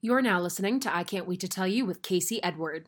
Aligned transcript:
You're 0.00 0.22
now 0.22 0.40
listening 0.40 0.78
to 0.80 0.94
I 0.94 1.02
Can't 1.02 1.26
Wait 1.26 1.40
to 1.40 1.48
Tell 1.48 1.66
You 1.66 1.84
with 1.84 2.02
Casey 2.02 2.40
Edward. 2.44 2.86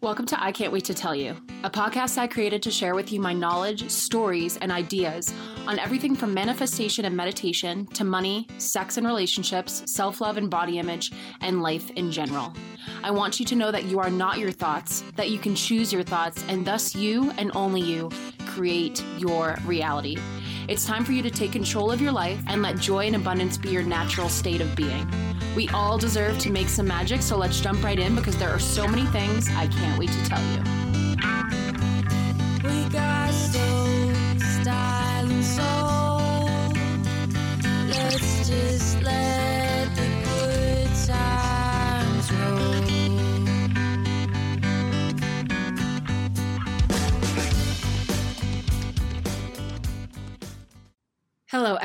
Welcome 0.00 0.24
to 0.24 0.42
I 0.42 0.52
Can't 0.52 0.72
Wait 0.72 0.86
to 0.86 0.94
Tell 0.94 1.14
You, 1.14 1.36
a 1.64 1.68
podcast 1.68 2.16
I 2.16 2.26
created 2.26 2.62
to 2.62 2.70
share 2.70 2.94
with 2.94 3.12
you 3.12 3.20
my 3.20 3.34
knowledge, 3.34 3.90
stories, 3.90 4.56
and 4.56 4.72
ideas 4.72 5.34
on 5.66 5.78
everything 5.78 6.16
from 6.16 6.32
manifestation 6.32 7.04
and 7.04 7.14
meditation 7.14 7.84
to 7.88 8.04
money, 8.04 8.48
sex 8.56 8.96
and 8.96 9.06
relationships, 9.06 9.82
self 9.84 10.22
love 10.22 10.38
and 10.38 10.48
body 10.48 10.78
image, 10.78 11.12
and 11.42 11.60
life 11.60 11.90
in 11.90 12.10
general. 12.10 12.54
I 13.02 13.10
want 13.10 13.38
you 13.38 13.44
to 13.44 13.54
know 13.54 13.70
that 13.70 13.84
you 13.84 14.00
are 14.00 14.08
not 14.08 14.38
your 14.38 14.50
thoughts, 14.50 15.04
that 15.16 15.28
you 15.28 15.38
can 15.38 15.54
choose 15.54 15.92
your 15.92 16.04
thoughts, 16.04 16.42
and 16.48 16.66
thus 16.66 16.94
you 16.94 17.32
and 17.32 17.54
only 17.54 17.82
you 17.82 18.08
create 18.46 19.04
your 19.18 19.58
reality. 19.66 20.16
It's 20.68 20.84
time 20.84 21.04
for 21.04 21.12
you 21.12 21.22
to 21.22 21.30
take 21.30 21.52
control 21.52 21.92
of 21.92 22.00
your 22.00 22.10
life 22.10 22.40
and 22.48 22.60
let 22.60 22.76
joy 22.80 23.06
and 23.06 23.14
abundance 23.14 23.56
be 23.56 23.70
your 23.70 23.84
natural 23.84 24.28
state 24.28 24.60
of 24.60 24.74
being. 24.74 25.06
We 25.54 25.68
all 25.68 25.96
deserve 25.96 26.40
to 26.40 26.50
make 26.50 26.68
some 26.68 26.88
magic, 26.88 27.22
so 27.22 27.36
let's 27.36 27.60
jump 27.60 27.84
right 27.84 27.98
in 27.98 28.16
because 28.16 28.36
there 28.36 28.50
are 28.50 28.58
so 28.58 28.88
many 28.88 29.06
things 29.06 29.48
I 29.50 29.68
can't 29.68 29.96
wait 29.96 30.10
to 30.10 30.24
tell 30.24 30.42
you. 30.54 31.65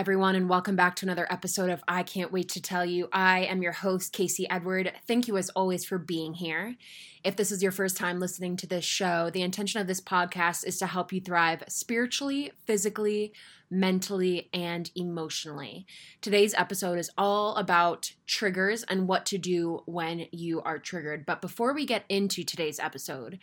Everyone, 0.01 0.35
and 0.35 0.49
welcome 0.49 0.75
back 0.75 0.95
to 0.95 1.05
another 1.05 1.31
episode 1.31 1.69
of 1.69 1.83
I 1.87 2.01
Can't 2.01 2.31
Wait 2.31 2.49
to 2.49 2.59
Tell 2.59 2.83
You. 2.83 3.07
I 3.13 3.41
am 3.41 3.61
your 3.61 3.71
host, 3.71 4.13
Casey 4.13 4.49
Edward. 4.49 4.91
Thank 5.05 5.27
you, 5.27 5.37
as 5.37 5.51
always, 5.51 5.85
for 5.85 5.99
being 5.99 6.33
here. 6.33 6.75
If 7.23 7.35
this 7.35 7.52
is 7.52 7.61
your 7.61 7.71
first 7.71 7.97
time 7.97 8.19
listening 8.19 8.58
to 8.58 8.66
this 8.66 8.83
show, 8.83 9.30
the 9.30 9.43
intention 9.43 9.80
of 9.80 9.85
this 9.85 10.02
podcast 10.02 10.66
is 10.66 10.80
to 10.80 10.88
help 10.88 11.13
you 11.13 11.21
thrive 11.21 11.63
spiritually, 11.67 12.52
physically, 12.66 13.31
mentally, 13.69 14.49
and 14.55 14.89
emotionally. 14.95 15.85
Today's 16.19 16.55
episode 16.55 16.97
is 16.97 17.11
all 17.15 17.55
about 17.55 18.11
triggers 18.25 18.81
and 18.81 19.08
what 19.08 19.27
to 19.27 19.38
do 19.38 19.83
when 19.86 20.25
you 20.31 20.63
are 20.63 20.80
triggered. 20.80 21.27
But 21.27 21.43
before 21.43 21.75
we 21.75 21.86
get 21.86 22.05
into 22.09 22.43
today's 22.43 22.80
episode, 22.80 23.38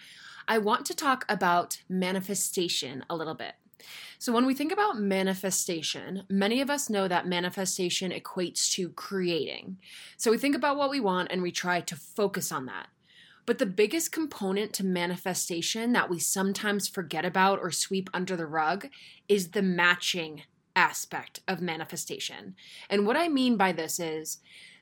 I 0.48 0.59
want 0.59 0.87
to 0.87 0.97
talk 0.97 1.25
about 1.28 1.83
manifestation 1.89 3.05
a 3.09 3.15
little 3.15 3.34
bit. 3.34 3.55
So, 4.19 4.33
when 4.33 4.47
we 4.47 4.55
think 4.55 4.73
about 4.73 4.98
manifestation, 4.98 6.25
many 6.29 6.61
of 6.61 6.71
us 6.71 6.91
know 6.91 7.07
that 7.09 7.27
manifestation 7.27 8.11
equates 8.11 8.71
to 8.73 8.91
creating. 8.91 9.79
So, 10.17 10.31
we 10.31 10.39
think 10.39 10.57
about 10.57 10.77
what 10.77 10.91
we 10.91 11.01
want 11.01 11.29
and 11.31 11.43
we 11.43 11.53
try 11.53 11.81
to 11.81 11.97
focus 11.97 12.51
on 12.51 12.67
that. 12.67 12.89
But 13.47 13.59
the 13.59 13.67
biggest 13.67 14.12
component 14.12 14.75
to 14.75 14.84
manifestation 14.84 15.93
that 15.93 16.11
we 16.11 16.19
sometimes 16.19 16.87
forget 16.87 17.25
about 17.25 17.61
or 17.61 17.71
sweep 17.71 18.11
under 18.12 18.37
the 18.37 18.47
rug 18.47 18.89
is 19.27 19.53
the 19.53 19.62
matching 19.62 20.43
aspect 20.77 21.41
of 21.49 21.61
manifestation. 21.61 22.55
And 22.91 23.06
what 23.06 23.17
I 23.17 23.29
mean 23.29 23.56
by 23.56 23.73
this 23.73 23.99
is 23.99 24.39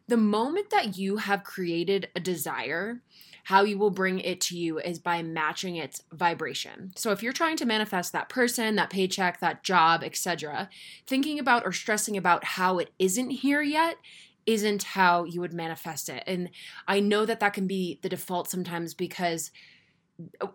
the 0.09 0.17
moment 0.17 0.71
that 0.71 0.97
you 0.97 1.19
have 1.19 1.45
created 1.45 2.09
a 2.15 2.21
desire, 2.21 3.03
how 3.47 3.63
you 3.63 3.79
will 3.79 3.91
bring 3.91 4.19
it 4.19 4.41
to 4.41 4.59
you 4.59 4.81
is 4.81 4.99
by 4.99 5.23
matching 5.23 5.77
its 5.77 6.03
vibration. 6.13 6.93
So 6.97 7.13
if 7.13 7.23
you're 7.23 7.33
trying 7.33 7.57
to 7.59 7.65
manifest 7.65 8.13
that 8.13 8.29
person, 8.29 8.75
that 8.75 8.91
paycheck, 8.91 9.39
that 9.39 9.63
job, 9.63 10.03
etc., 10.03 10.69
thinking 11.07 11.39
about 11.39 11.65
or 11.65 11.71
stressing 11.71 12.17
about 12.17 12.43
how 12.43 12.81
it 12.81 12.91
isn't 12.99 13.31
here 13.31 13.63
yet 13.63 13.99
isn't 14.47 14.83
how 14.83 15.23
you 15.23 15.41
would 15.41 15.53
manifest 15.53 16.09
it. 16.09 16.25
And 16.27 16.51
I 16.89 16.99
know 16.99 17.25
that 17.25 17.39
that 17.39 17.53
can 17.53 17.69
be 17.69 18.01
the 18.03 18.09
default 18.09 18.51
sometimes 18.51 18.95
because 18.95 19.53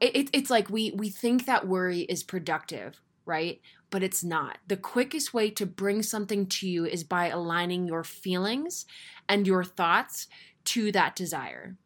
it, 0.01 0.29
it's 0.33 0.49
like 0.49 0.69
we 0.69 0.91
we 0.91 1.07
think 1.07 1.45
that 1.45 1.65
worry 1.65 2.01
is 2.01 2.23
productive, 2.23 2.99
right? 3.25 3.61
But 3.89 4.03
it's 4.03 4.21
not. 4.21 4.57
The 4.67 4.75
quickest 4.75 5.33
way 5.33 5.49
to 5.51 5.65
bring 5.65 6.03
something 6.03 6.45
to 6.45 6.67
you 6.67 6.85
is 6.85 7.05
by 7.05 7.29
aligning 7.29 7.87
your 7.87 8.03
feelings 8.03 8.85
and 9.29 9.47
your 9.47 9.63
thoughts 9.63 10.27
to 10.65 10.91
that 10.91 11.15
desire. 11.15 11.77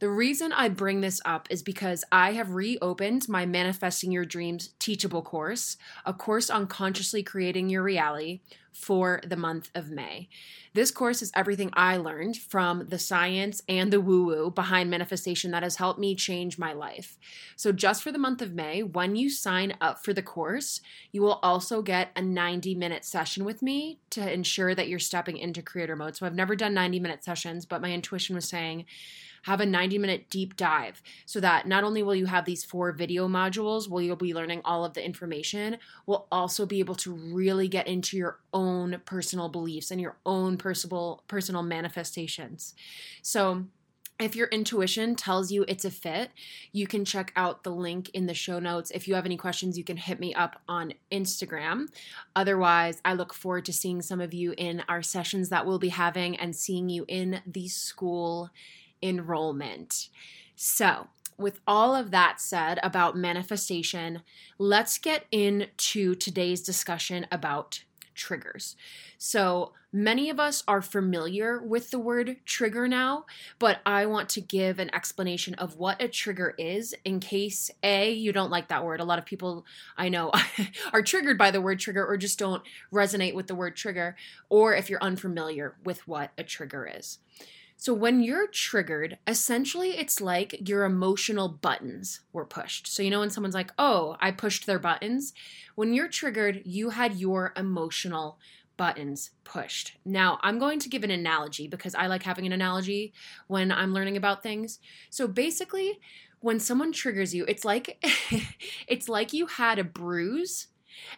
The 0.00 0.08
reason 0.08 0.50
I 0.54 0.70
bring 0.70 1.02
this 1.02 1.20
up 1.26 1.46
is 1.50 1.62
because 1.62 2.04
I 2.10 2.32
have 2.32 2.54
reopened 2.54 3.28
my 3.28 3.44
Manifesting 3.44 4.10
Your 4.10 4.24
Dreams 4.24 4.70
teachable 4.78 5.20
course, 5.20 5.76
a 6.06 6.14
course 6.14 6.48
on 6.48 6.68
consciously 6.68 7.22
creating 7.22 7.68
your 7.68 7.82
reality 7.82 8.40
for 8.72 9.20
the 9.26 9.36
month 9.36 9.70
of 9.74 9.90
May. 9.90 10.28
This 10.72 10.90
course 10.90 11.22
is 11.22 11.32
everything 11.34 11.70
I 11.72 11.96
learned 11.96 12.36
from 12.36 12.86
the 12.88 12.98
science 12.98 13.62
and 13.68 13.92
the 13.92 14.00
woo 14.00 14.24
woo 14.26 14.50
behind 14.50 14.88
manifestation 14.90 15.50
that 15.50 15.62
has 15.62 15.76
helped 15.76 15.98
me 15.98 16.14
change 16.14 16.58
my 16.58 16.72
life. 16.72 17.18
So, 17.56 17.72
just 17.72 18.02
for 18.02 18.12
the 18.12 18.18
month 18.18 18.40
of 18.40 18.54
May, 18.54 18.82
when 18.82 19.16
you 19.16 19.30
sign 19.30 19.74
up 19.80 20.04
for 20.04 20.12
the 20.12 20.22
course, 20.22 20.80
you 21.10 21.22
will 21.22 21.40
also 21.42 21.82
get 21.82 22.10
a 22.14 22.22
90 22.22 22.74
minute 22.74 23.04
session 23.04 23.44
with 23.44 23.62
me 23.62 23.98
to 24.10 24.32
ensure 24.32 24.74
that 24.74 24.88
you're 24.88 24.98
stepping 24.98 25.36
into 25.36 25.62
creator 25.62 25.96
mode. 25.96 26.16
So, 26.16 26.26
I've 26.26 26.34
never 26.34 26.54
done 26.54 26.74
90 26.74 27.00
minute 27.00 27.24
sessions, 27.24 27.66
but 27.66 27.82
my 27.82 27.92
intuition 27.92 28.36
was 28.36 28.48
saying, 28.48 28.84
have 29.42 29.60
a 29.60 29.66
90 29.66 29.98
minute 29.98 30.28
deep 30.30 30.56
dive 30.56 31.02
so 31.26 31.40
that 31.40 31.66
not 31.66 31.84
only 31.84 32.02
will 32.02 32.14
you 32.14 32.26
have 32.26 32.44
these 32.44 32.64
four 32.64 32.92
video 32.92 33.28
modules 33.28 33.88
where 33.88 34.02
you'll 34.02 34.16
be 34.16 34.34
learning 34.34 34.60
all 34.64 34.84
of 34.84 34.94
the 34.94 35.04
information, 35.04 35.78
we'll 36.06 36.26
also 36.30 36.66
be 36.66 36.78
able 36.80 36.94
to 36.96 37.12
really 37.12 37.68
get 37.68 37.86
into 37.86 38.16
your 38.16 38.38
own 38.52 38.59
personal 39.04 39.48
beliefs 39.48 39.90
and 39.90 40.00
your 40.00 40.16
own 40.24 40.56
personal 40.56 41.22
personal 41.28 41.62
manifestations. 41.62 42.74
So 43.22 43.64
if 44.20 44.36
your 44.36 44.48
intuition 44.48 45.16
tells 45.16 45.50
you 45.50 45.64
it's 45.66 45.86
a 45.86 45.90
fit, 45.90 46.30
you 46.72 46.86
can 46.86 47.06
check 47.06 47.32
out 47.36 47.64
the 47.64 47.70
link 47.70 48.10
in 48.10 48.26
the 48.26 48.34
show 48.34 48.58
notes. 48.58 48.90
If 48.90 49.08
you 49.08 49.14
have 49.14 49.24
any 49.24 49.38
questions, 49.38 49.78
you 49.78 49.84
can 49.84 49.96
hit 49.96 50.20
me 50.20 50.34
up 50.34 50.60
on 50.68 50.92
Instagram. 51.10 51.86
Otherwise, 52.36 53.00
I 53.02 53.14
look 53.14 53.32
forward 53.32 53.64
to 53.64 53.72
seeing 53.72 54.02
some 54.02 54.20
of 54.20 54.34
you 54.34 54.52
in 54.58 54.82
our 54.88 55.00
sessions 55.00 55.48
that 55.48 55.64
we'll 55.64 55.78
be 55.78 55.88
having 55.88 56.36
and 56.36 56.54
seeing 56.54 56.90
you 56.90 57.06
in 57.08 57.40
the 57.46 57.68
school 57.68 58.50
enrollment. 59.02 60.08
So, 60.54 61.08
with 61.38 61.58
all 61.66 61.94
of 61.94 62.10
that 62.10 62.38
said 62.38 62.78
about 62.82 63.16
manifestation, 63.16 64.20
let's 64.58 64.98
get 64.98 65.24
into 65.32 66.14
today's 66.14 66.60
discussion 66.60 67.26
about 67.32 67.84
triggers. 68.20 68.76
So, 69.16 69.72
many 69.92 70.30
of 70.30 70.38
us 70.38 70.62
are 70.68 70.82
familiar 70.82 71.60
with 71.60 71.90
the 71.90 71.98
word 71.98 72.36
trigger 72.44 72.86
now, 72.86 73.24
but 73.58 73.80
I 73.84 74.06
want 74.06 74.28
to 74.30 74.40
give 74.40 74.78
an 74.78 74.94
explanation 74.94 75.54
of 75.54 75.76
what 75.76 76.00
a 76.00 76.06
trigger 76.06 76.54
is 76.58 76.94
in 77.04 77.18
case 77.18 77.70
A, 77.82 78.12
you 78.12 78.32
don't 78.32 78.50
like 78.50 78.68
that 78.68 78.84
word. 78.84 79.00
A 79.00 79.04
lot 79.04 79.18
of 79.18 79.24
people 79.24 79.64
I 79.96 80.10
know 80.10 80.30
are 80.92 81.02
triggered 81.02 81.38
by 81.38 81.50
the 81.50 81.60
word 81.60 81.80
trigger 81.80 82.06
or 82.06 82.16
just 82.16 82.38
don't 82.38 82.62
resonate 82.92 83.34
with 83.34 83.46
the 83.46 83.54
word 83.54 83.74
trigger, 83.74 84.16
or 84.48 84.74
if 84.74 84.90
you're 84.90 85.02
unfamiliar 85.02 85.74
with 85.82 86.06
what 86.06 86.30
a 86.36 86.44
trigger 86.44 86.88
is. 86.94 87.18
So, 87.80 87.94
when 87.94 88.22
you're 88.22 88.46
triggered, 88.46 89.16
essentially 89.26 89.92
it's 89.92 90.20
like 90.20 90.68
your 90.68 90.84
emotional 90.84 91.48
buttons 91.48 92.20
were 92.30 92.44
pushed. 92.44 92.86
So, 92.86 93.02
you 93.02 93.08
know, 93.08 93.20
when 93.20 93.30
someone's 93.30 93.54
like, 93.54 93.72
oh, 93.78 94.18
I 94.20 94.32
pushed 94.32 94.66
their 94.66 94.78
buttons, 94.78 95.32
when 95.76 95.94
you're 95.94 96.06
triggered, 96.06 96.60
you 96.66 96.90
had 96.90 97.14
your 97.14 97.54
emotional 97.56 98.38
buttons 98.76 99.30
pushed. 99.44 99.96
Now, 100.04 100.38
I'm 100.42 100.58
going 100.58 100.78
to 100.78 100.90
give 100.90 101.04
an 101.04 101.10
analogy 101.10 101.68
because 101.68 101.94
I 101.94 102.06
like 102.06 102.22
having 102.22 102.44
an 102.44 102.52
analogy 102.52 103.14
when 103.46 103.72
I'm 103.72 103.94
learning 103.94 104.18
about 104.18 104.42
things. 104.42 104.78
So, 105.08 105.26
basically, 105.26 106.00
when 106.40 106.60
someone 106.60 106.92
triggers 106.92 107.34
you, 107.34 107.46
it's 107.48 107.64
like 107.64 107.98
it's 108.88 109.08
like 109.08 109.32
you 109.32 109.46
had 109.46 109.78
a 109.78 109.84
bruise 109.84 110.66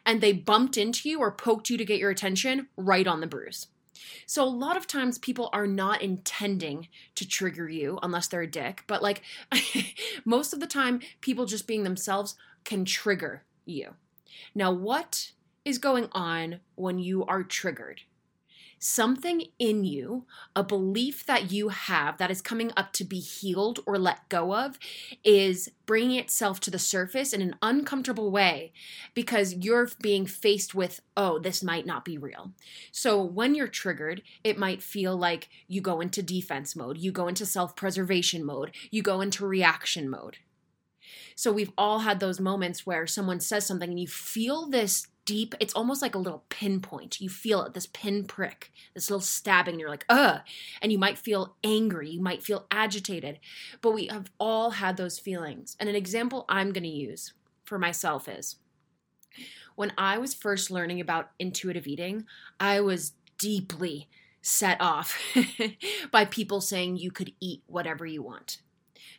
and 0.06 0.20
they 0.20 0.32
bumped 0.32 0.76
into 0.76 1.08
you 1.08 1.18
or 1.18 1.32
poked 1.32 1.70
you 1.70 1.76
to 1.76 1.84
get 1.84 1.98
your 1.98 2.10
attention 2.10 2.68
right 2.76 3.08
on 3.08 3.20
the 3.20 3.26
bruise. 3.26 3.66
So 4.26 4.42
a 4.42 4.48
lot 4.48 4.76
of 4.76 4.86
times 4.86 5.18
people 5.18 5.50
are 5.52 5.66
not 5.66 6.02
intending 6.02 6.88
to 7.14 7.26
trigger 7.26 7.68
you 7.68 7.98
unless 8.02 8.28
they're 8.28 8.42
a 8.42 8.50
dick, 8.50 8.84
but 8.86 9.02
like 9.02 9.22
most 10.24 10.52
of 10.52 10.60
the 10.60 10.66
time 10.66 11.00
people 11.20 11.46
just 11.46 11.66
being 11.66 11.82
themselves 11.82 12.34
can 12.64 12.84
trigger 12.84 13.44
you. 13.64 13.94
Now 14.54 14.72
what 14.72 15.32
is 15.64 15.78
going 15.78 16.08
on 16.12 16.60
when 16.74 16.98
you 16.98 17.24
are 17.26 17.42
triggered? 17.42 18.02
Something 18.82 19.44
in 19.60 19.84
you, 19.84 20.26
a 20.56 20.64
belief 20.64 21.24
that 21.26 21.52
you 21.52 21.68
have 21.68 22.18
that 22.18 22.32
is 22.32 22.42
coming 22.42 22.72
up 22.76 22.92
to 22.92 23.04
be 23.04 23.20
healed 23.20 23.78
or 23.86 23.96
let 23.96 24.28
go 24.28 24.54
of, 24.54 24.76
is 25.22 25.70
bringing 25.86 26.18
itself 26.18 26.58
to 26.60 26.70
the 26.70 26.78
surface 26.78 27.32
in 27.32 27.40
an 27.40 27.54
uncomfortable 27.62 28.30
way 28.32 28.72
because 29.14 29.54
you're 29.54 29.88
being 30.00 30.26
faced 30.26 30.74
with, 30.74 31.00
oh, 31.16 31.38
this 31.38 31.62
might 31.62 31.86
not 31.86 32.04
be 32.04 32.18
real. 32.18 32.52
So 32.90 33.22
when 33.22 33.54
you're 33.54 33.68
triggered, 33.68 34.22
it 34.42 34.58
might 34.58 34.82
feel 34.82 35.16
like 35.16 35.48
you 35.68 35.80
go 35.80 36.00
into 36.00 36.22
defense 36.22 36.74
mode, 36.74 36.98
you 36.98 37.12
go 37.12 37.28
into 37.28 37.46
self 37.46 37.76
preservation 37.76 38.44
mode, 38.44 38.72
you 38.90 39.00
go 39.00 39.20
into 39.20 39.46
reaction 39.46 40.10
mode. 40.10 40.38
So 41.36 41.52
we've 41.52 41.72
all 41.78 42.00
had 42.00 42.20
those 42.20 42.40
moments 42.40 42.84
where 42.84 43.06
someone 43.06 43.40
says 43.40 43.66
something 43.66 43.90
and 43.90 44.00
you 44.00 44.08
feel 44.08 44.68
this 44.68 45.06
deep, 45.24 45.54
it's 45.60 45.74
almost 45.74 46.02
like 46.02 46.14
a 46.14 46.18
little 46.18 46.44
pinpoint. 46.48 47.20
You 47.20 47.28
feel 47.28 47.68
this 47.70 47.86
pin 47.86 48.24
prick, 48.24 48.72
this 48.94 49.10
little 49.10 49.20
stabbing, 49.20 49.78
you're 49.78 49.88
like, 49.88 50.04
ugh. 50.08 50.40
And 50.80 50.90
you 50.90 50.98
might 50.98 51.18
feel 51.18 51.56
angry, 51.62 52.10
you 52.10 52.20
might 52.20 52.42
feel 52.42 52.66
agitated. 52.70 53.38
But 53.80 53.92
we 53.92 54.06
have 54.06 54.30
all 54.38 54.70
had 54.70 54.96
those 54.96 55.18
feelings. 55.18 55.76
And 55.78 55.88
an 55.88 55.96
example 55.96 56.44
I'm 56.48 56.72
going 56.72 56.84
to 56.84 56.88
use 56.88 57.32
for 57.64 57.78
myself 57.78 58.28
is 58.28 58.56
when 59.74 59.92
I 59.96 60.18
was 60.18 60.34
first 60.34 60.70
learning 60.70 61.00
about 61.00 61.30
intuitive 61.38 61.86
eating, 61.86 62.26
I 62.60 62.80
was 62.80 63.12
deeply 63.38 64.08
set 64.42 64.80
off 64.80 65.18
by 66.10 66.24
people 66.24 66.60
saying 66.60 66.96
you 66.96 67.10
could 67.10 67.32
eat 67.40 67.62
whatever 67.66 68.04
you 68.04 68.22
want. 68.22 68.58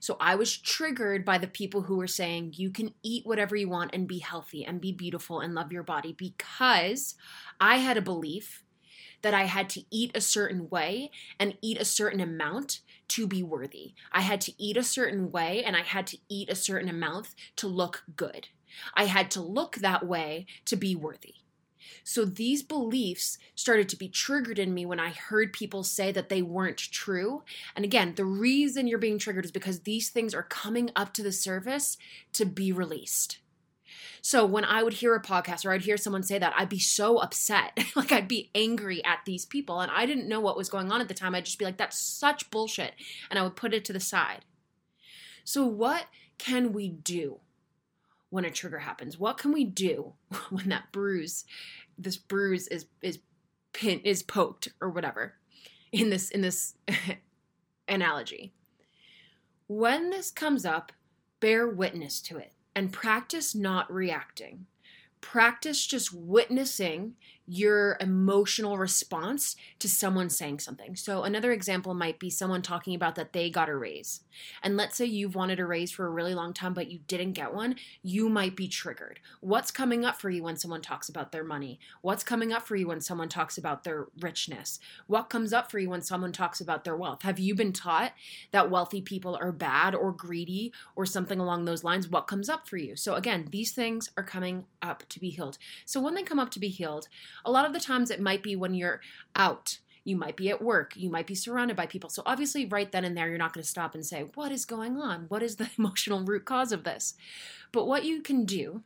So 0.04 0.18
I 0.20 0.36
was 0.36 0.58
triggered 0.58 1.24
by 1.24 1.38
the 1.38 1.48
people 1.48 1.84
who 1.84 1.96
were 1.96 2.08
saying 2.08 2.56
you 2.58 2.72
can 2.72 2.94
eat 3.04 3.26
whatever 3.26 3.56
you 3.56 3.70
want 3.70 3.92
and 3.94 4.06
be 4.06 4.20
healthy 4.20 4.66
and 4.66 4.82
be 4.82 4.92
beautiful 4.92 5.40
and 5.40 5.56
love 5.56 5.72
your 5.72 5.82
body 5.82 6.12
because 6.12 7.16
I 7.62 7.78
had 7.78 7.96
a 7.96 8.02
belief 8.02 8.66
that 9.22 9.34
I 9.34 9.44
had 9.44 9.70
to 9.70 9.84
eat 9.90 10.12
a 10.14 10.20
certain 10.20 10.70
way 10.70 11.10
and 11.40 11.58
eat 11.62 11.80
a 11.80 11.86
certain 11.86 12.20
amount 12.20 12.82
to 13.08 13.28
be 13.28 13.44
worthy. 13.44 13.94
I 14.12 14.20
had 14.20 14.42
to 14.42 14.62
eat 14.62 14.76
a 14.76 14.84
certain 14.84 15.32
way 15.32 15.64
and 15.64 15.74
I 15.74 15.84
had 15.84 16.06
to 16.08 16.18
eat 16.28 16.50
a 16.50 16.56
certain 16.56 16.90
amount 16.90 17.30
to 17.56 17.68
look 17.70 18.04
good. 18.18 18.50
I 18.96 19.06
had 19.06 19.32
to 19.32 19.42
look 19.42 19.78
that 19.78 20.06
way 20.06 20.48
to 20.66 20.76
be 20.76 20.98
worthy. 20.98 21.36
So 22.04 22.26
these 22.26 22.64
beliefs 22.64 23.38
started 23.56 23.88
to 23.90 23.96
be 23.96 24.10
triggered 24.10 24.60
in 24.60 24.74
me 24.74 24.86
when 24.86 25.00
I 25.00 25.10
heard 25.10 25.54
people 25.54 25.84
say 25.84 26.12
that 26.12 26.30
they 26.30 26.42
weren't 26.42 26.78
true. 26.78 27.44
And 27.76 27.86
again, 27.86 28.14
the 28.16 28.26
reason 28.26 28.88
you're 28.88 28.98
being 28.98 29.20
triggered 29.20 29.46
is 29.46 29.52
because 29.52 29.82
these 29.82 30.10
things 30.10 30.34
are 30.34 30.44
coming 30.44 30.92
up 30.96 31.14
to 31.14 31.24
the 31.24 31.32
surface 31.32 31.98
to 32.34 32.46
be 32.46 32.72
released. 32.72 33.40
So 34.22 34.46
when 34.46 34.64
I 34.64 34.84
would 34.84 34.94
hear 34.94 35.16
a 35.16 35.22
podcast 35.22 35.66
or 35.66 35.74
I'd 35.74 35.82
hear 35.82 35.98
someone 35.98 36.24
say 36.24 36.40
that, 36.40 36.54
I'd 36.56 36.70
be 36.70 36.80
so 36.80 37.18
upset. 37.18 37.78
like 37.96 38.14
I'd 38.14 38.28
be 38.28 38.50
angry 38.56 39.04
at 39.04 39.20
these 39.26 39.46
people. 39.46 39.82
And 39.82 39.92
I 39.92 40.06
didn't 40.06 40.30
know 40.30 40.40
what 40.40 40.56
was 40.56 40.70
going 40.70 40.92
on 40.92 41.02
at 41.02 41.10
the 41.10 41.14
time. 41.14 41.36
I'd 41.36 41.46
just 41.46 41.60
be 41.60 41.66
like, 41.66 41.78
that's 41.78 42.00
such 42.00 42.50
bullshit. 42.50 42.94
And 43.30 43.38
I 43.38 43.44
would 43.44 43.58
put 43.58 43.74
it 43.74 43.84
to 43.86 43.94
the 43.94 44.00
side. 44.00 44.46
So, 45.44 45.66
what 45.66 46.06
can 46.38 46.72
we 46.72 46.88
do 46.88 47.40
when 48.34 48.46
a 48.46 48.50
trigger 48.50 48.80
happens? 48.80 49.20
What 49.20 49.38
can 49.38 49.54
we 49.54 49.64
do 49.64 50.14
when 50.50 50.70
that 50.70 50.92
bruise, 50.92 51.46
this 52.00 52.18
bruise 52.18 52.68
is 52.68 52.88
is 53.04 53.20
pin 53.74 54.00
is 54.00 54.24
poked 54.24 54.70
or 54.82 54.90
whatever 54.90 55.36
in 55.92 56.10
this 56.10 56.32
in 56.32 56.42
this 56.42 56.74
analogy? 57.88 58.52
When 59.68 60.10
this 60.10 60.32
comes 60.32 60.66
up, 60.66 60.92
bear 61.42 61.68
witness 61.68 62.20
to 62.22 62.38
it 62.38 62.54
and 62.76 62.92
practice 62.92 63.54
not 63.54 63.94
reacting. 63.94 64.66
Practice 65.22 65.86
just 65.86 66.12
witnessing 66.12 67.14
your 67.46 67.98
emotional 68.00 68.78
response 68.78 69.56
to 69.80 69.90
someone 69.90 70.30
saying 70.30 70.60
something. 70.60 70.96
So, 70.96 71.24
another 71.24 71.52
example 71.52 71.94
might 71.94 72.20
be 72.20 72.30
someone 72.30 72.62
talking 72.62 72.96
about 72.96 73.16
that 73.16 73.34
they 73.34 73.50
got 73.50 73.70
a 73.70 73.76
raise. 73.76 74.22
And 74.62 74.78
let's 74.78 74.96
say 74.96 75.06
you've 75.06 75.36
wanted 75.36 75.60
a 75.60 75.66
raise 75.66 75.92
for 75.92 76.06
a 76.06 76.10
really 76.10 76.34
long 76.34 76.54
time, 76.54 76.74
but 76.74 76.90
you 76.90 77.00
didn't 77.08 77.34
get 77.34 77.54
one, 77.54 77.76
you 78.02 78.30
might 78.30 78.56
be 78.56 78.68
triggered. 78.68 79.20
What's 79.42 79.72
coming 79.72 80.06
up 80.06 80.20
for 80.20 80.30
you 80.30 80.44
when 80.44 80.56
someone 80.56 80.82
talks 80.82 81.10
about 81.10 81.32
their 81.32 81.44
money? 81.44 81.80
What's 82.02 82.24
coming 82.24 82.54
up 82.54 82.66
for 82.66 82.76
you 82.76 82.88
when 82.88 83.02
someone 83.02 83.30
talks 83.30 83.58
about 83.58 83.84
their 83.84 84.08
richness? 84.20 84.80
What 85.08 85.30
comes 85.30 85.52
up 85.52 85.70
for 85.70 85.80
you 85.80 85.90
when 85.90 86.02
someone 86.02 86.32
talks 86.32 86.62
about 86.62 86.86
their 86.86 86.96
wealth? 86.96 87.24
Have 87.24 87.40
you 87.40 87.56
been 87.56 87.74
taught 87.74 88.14
that 88.52 88.70
wealthy 88.70 89.02
people 89.02 89.38
are 89.42 89.52
bad 89.52 89.94
or 89.94 90.14
greedy 90.14 90.72
or 90.96 91.06
something 91.06 91.40
along 91.40 91.66
those 91.66 91.84
lines? 91.84 92.08
What 92.08 92.28
comes 92.28 92.48
up 92.48 92.68
for 92.68 92.78
you? 92.78 92.96
So, 92.96 93.16
again, 93.16 93.48
these 93.52 93.72
things 93.74 94.10
are 94.16 94.24
coming 94.24 94.66
up 94.82 95.04
to 95.10 95.20
be 95.20 95.30
healed. 95.30 95.58
So, 95.86 96.00
when 96.00 96.16
they 96.16 96.24
come 96.24 96.40
up 96.40 96.50
to 96.52 96.60
be 96.60 96.70
healed, 96.70 97.08
a 97.46 97.52
lot 97.52 97.66
of 97.66 97.74
the 97.74 97.80
times 97.80 98.12
it 98.12 98.22
might 98.22 98.44
be 98.44 98.56
when 98.56 98.74
you're 98.74 99.02
out. 99.36 99.80
You 100.04 100.18
might 100.18 100.36
be 100.36 100.50
at 100.50 100.62
work. 100.62 100.98
You 100.98 101.10
might 101.10 101.28
be 101.28 101.36
surrounded 101.36 101.78
by 101.78 101.86
people. 101.86 102.10
So, 102.10 102.24
obviously, 102.26 102.66
right 102.66 102.92
then 102.92 103.06
and 103.06 103.16
there, 103.16 103.30
you're 103.30 103.38
not 103.38 103.54
going 103.54 103.64
to 103.64 103.70
stop 103.70 103.96
and 103.96 104.06
say, 104.06 104.26
What 104.36 104.52
is 104.52 104.66
going 104.66 104.98
on? 104.98 105.26
What 105.30 105.44
is 105.44 105.56
the 105.56 105.70
emotional 105.78 106.24
root 106.24 106.46
cause 106.46 106.72
of 106.72 106.84
this? 106.84 107.14
But 107.72 107.88
what 107.88 108.04
you 108.04 108.22
can 108.22 108.46
do 108.46 108.84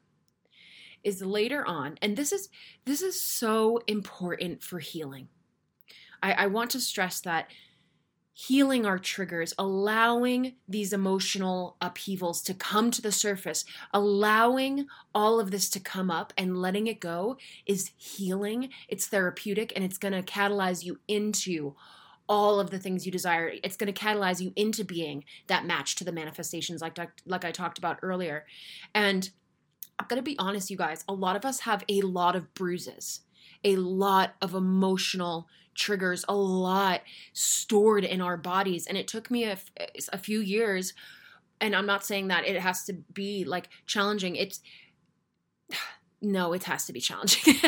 is 1.03 1.21
later 1.21 1.65
on, 1.65 1.97
and 2.01 2.15
this 2.15 2.31
is 2.31 2.49
this 2.85 3.01
is 3.01 3.21
so 3.21 3.81
important 3.87 4.61
for 4.61 4.79
healing. 4.79 5.29
I, 6.21 6.33
I 6.33 6.47
want 6.47 6.71
to 6.71 6.79
stress 6.79 7.19
that 7.21 7.49
healing 8.39 8.85
our 8.85 8.99
triggers, 8.99 9.51
allowing 9.57 10.53
these 10.67 10.93
emotional 10.93 11.75
upheavals 11.81 12.39
to 12.39 12.53
come 12.53 12.91
to 12.91 13.01
the 13.01 13.11
surface, 13.11 13.65
allowing 13.91 14.85
all 15.15 15.39
of 15.39 15.49
this 15.49 15.67
to 15.71 15.79
come 15.79 16.11
up 16.11 16.31
and 16.37 16.55
letting 16.55 16.85
it 16.85 16.99
go 16.99 17.35
is 17.65 17.89
healing. 17.97 18.69
It's 18.87 19.07
therapeutic 19.07 19.73
and 19.75 19.83
it's 19.83 19.97
going 19.97 20.13
to 20.13 20.21
catalyze 20.21 20.83
you 20.83 20.99
into 21.07 21.73
all 22.29 22.59
of 22.59 22.69
the 22.69 22.77
things 22.77 23.07
you 23.07 23.11
desire. 23.11 23.53
It's 23.63 23.75
going 23.75 23.91
to 23.91 23.99
catalyze 23.99 24.39
you 24.39 24.53
into 24.55 24.83
being 24.83 25.23
that 25.47 25.65
match 25.65 25.95
to 25.95 26.03
the 26.03 26.11
manifestations 26.11 26.79
like 26.79 26.99
like 27.25 27.43
I 27.43 27.51
talked 27.51 27.79
about 27.79 27.97
earlier. 28.03 28.45
And 28.93 29.27
I'm 29.97 30.05
going 30.07 30.19
to 30.19 30.23
be 30.23 30.37
honest 30.37 30.69
you 30.69 30.77
guys, 30.77 31.03
a 31.07 31.13
lot 31.13 31.35
of 31.35 31.43
us 31.43 31.61
have 31.61 31.83
a 31.89 32.01
lot 32.01 32.35
of 32.35 32.53
bruises, 32.53 33.21
a 33.63 33.77
lot 33.77 34.35
of 34.43 34.53
emotional 34.53 35.47
triggers 35.77 36.25
a 36.27 36.35
lot 36.35 37.01
stored 37.31 38.03
in 38.03 38.19
our 38.19 38.35
bodies. 38.35 38.87
And 38.87 38.97
it 38.97 39.07
took 39.07 39.31
me 39.31 39.45
a, 39.45 39.57
few 40.17 40.39
years 40.39 40.93
and 41.61 41.75
i'm 41.75 41.85
not 41.85 42.05
saying 42.05 42.27
that 42.27 42.45
it 42.45 42.59
has 42.59 42.83
to 42.85 42.93
be 43.13 43.45
like 43.45 43.69
challenging. 43.85 44.35
It's 44.35 44.59
no 46.21 46.53
it 46.53 46.63
has 46.65 46.85
to 46.85 46.93
be 46.93 46.99
challenging. 46.99 47.55